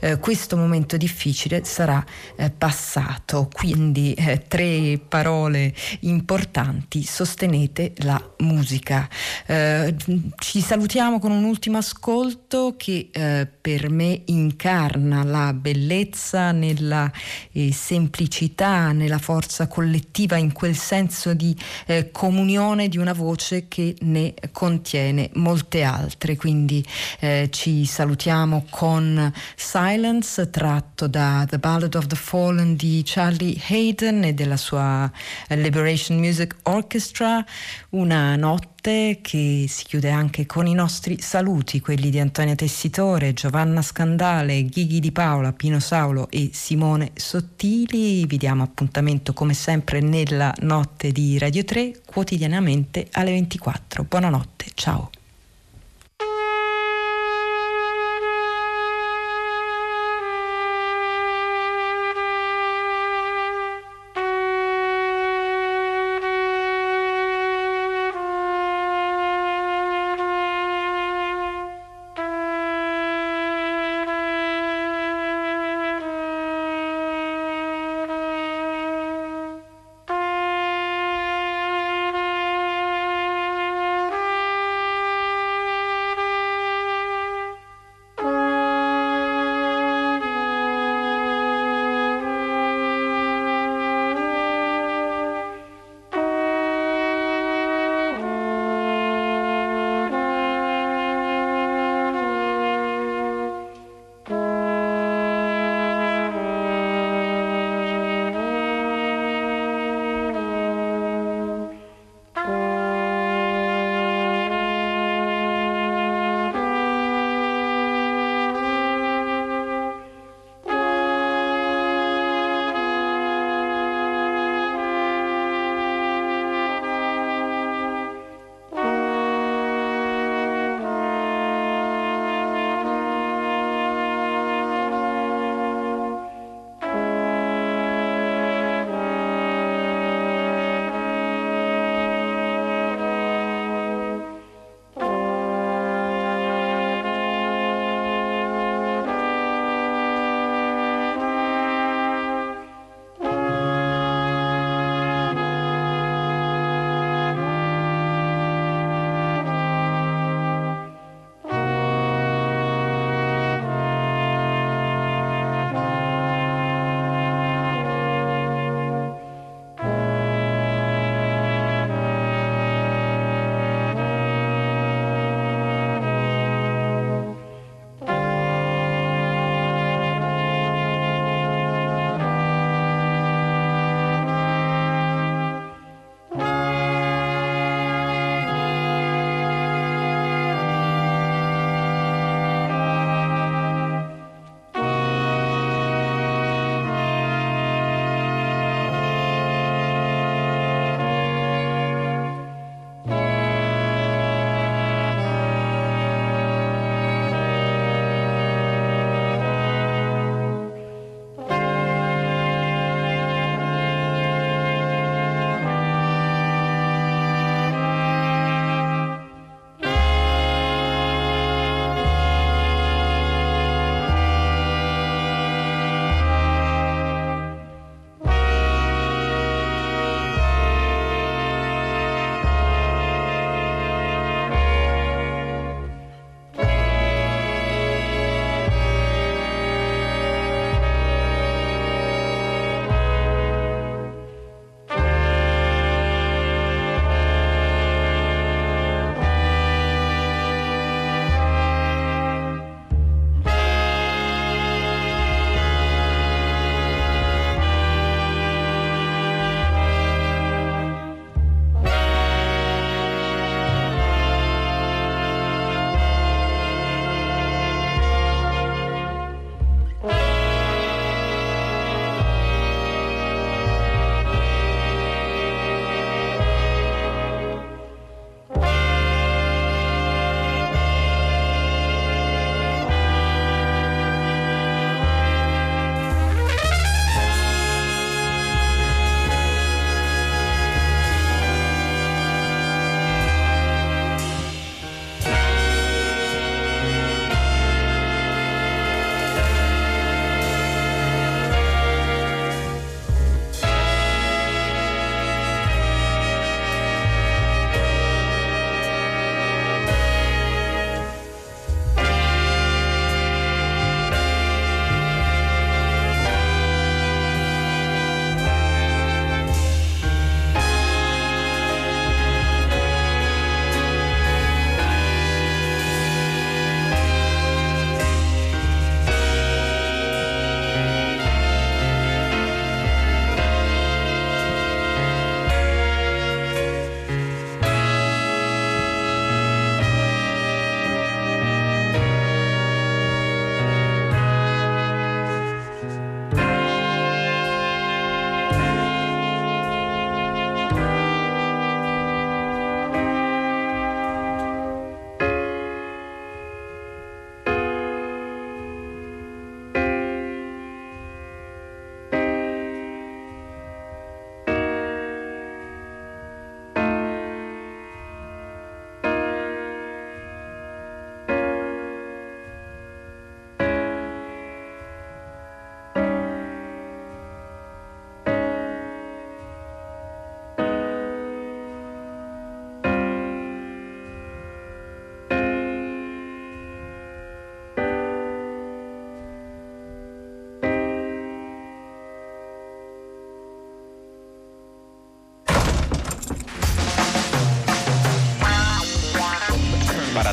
eh, 0.00 0.18
questo 0.18 0.56
momento 0.56 0.96
difficile 0.96 1.64
sarà 1.64 2.04
eh, 2.36 2.50
passato. 2.50 3.48
Quindi 3.52 4.14
eh, 4.14 4.44
tre 4.46 5.00
parole 5.06 5.74
importanti, 6.00 7.02
sostenete 7.02 7.92
la 7.98 8.22
musica. 8.38 9.08
Eh, 9.46 9.94
ci 10.38 10.60
salutiamo 10.60 10.99
chiudiamo 11.00 11.26
con 11.26 11.34
un 11.34 11.44
ultimo 11.48 11.78
ascolto 11.78 12.74
che 12.76 13.08
eh, 13.10 13.48
per 13.58 13.88
me 13.88 14.20
incarna 14.26 15.24
la 15.24 15.54
bellezza 15.54 16.52
nella 16.52 17.10
eh, 17.52 17.72
semplicità, 17.72 18.92
nella 18.92 19.16
forza 19.16 19.66
collettiva, 19.66 20.36
in 20.36 20.52
quel 20.52 20.76
senso 20.76 21.32
di 21.32 21.56
eh, 21.86 22.10
comunione 22.10 22.88
di 22.88 22.98
una 22.98 23.14
voce 23.14 23.66
che 23.66 23.96
ne 24.00 24.34
contiene 24.52 25.30
molte 25.36 25.84
altre. 25.84 26.36
Quindi 26.36 26.84
eh, 27.20 27.48
ci 27.50 27.86
salutiamo 27.86 28.66
con 28.68 29.32
Silence 29.56 30.50
tratto 30.50 31.06
da 31.06 31.46
The 31.48 31.58
Ballad 31.58 31.94
of 31.94 32.08
the 32.08 32.16
Fallen 32.16 32.76
di 32.76 33.00
Charlie 33.06 33.58
Hayden 33.68 34.24
e 34.24 34.34
della 34.34 34.58
sua 34.58 35.10
Liberation 35.48 36.18
Music 36.18 36.56
Orchestra, 36.64 37.42
una 37.90 38.36
notte 38.80 39.18
che 39.20 39.66
si 39.68 39.84
chiude 39.84 40.10
anche 40.10 40.46
con 40.46 40.66
i 40.66 40.72
nostri 40.72 41.20
saluti, 41.20 41.80
quelli 41.80 42.08
di 42.08 42.18
Antonia 42.18 42.54
Tessitore, 42.54 43.34
Giovanna 43.34 43.82
Scandale, 43.82 44.64
Ghighi 44.64 45.00
di 45.00 45.12
Paola, 45.12 45.52
Pino 45.52 45.78
Saulo 45.78 46.28
e 46.30 46.50
Simone 46.54 47.10
Sottili. 47.14 48.24
Vi 48.24 48.38
diamo 48.38 48.62
appuntamento 48.62 49.34
come 49.34 49.52
sempre 49.52 50.00
nella 50.00 50.52
notte 50.60 51.12
di 51.12 51.36
Radio 51.38 51.62
3, 51.62 52.00
quotidianamente 52.06 53.08
alle 53.12 53.32
24. 53.32 54.04
Buonanotte, 54.04 54.66
ciao. 54.74 55.10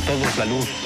Todos 0.07 0.37
la 0.37 0.45
luz. 0.45 0.76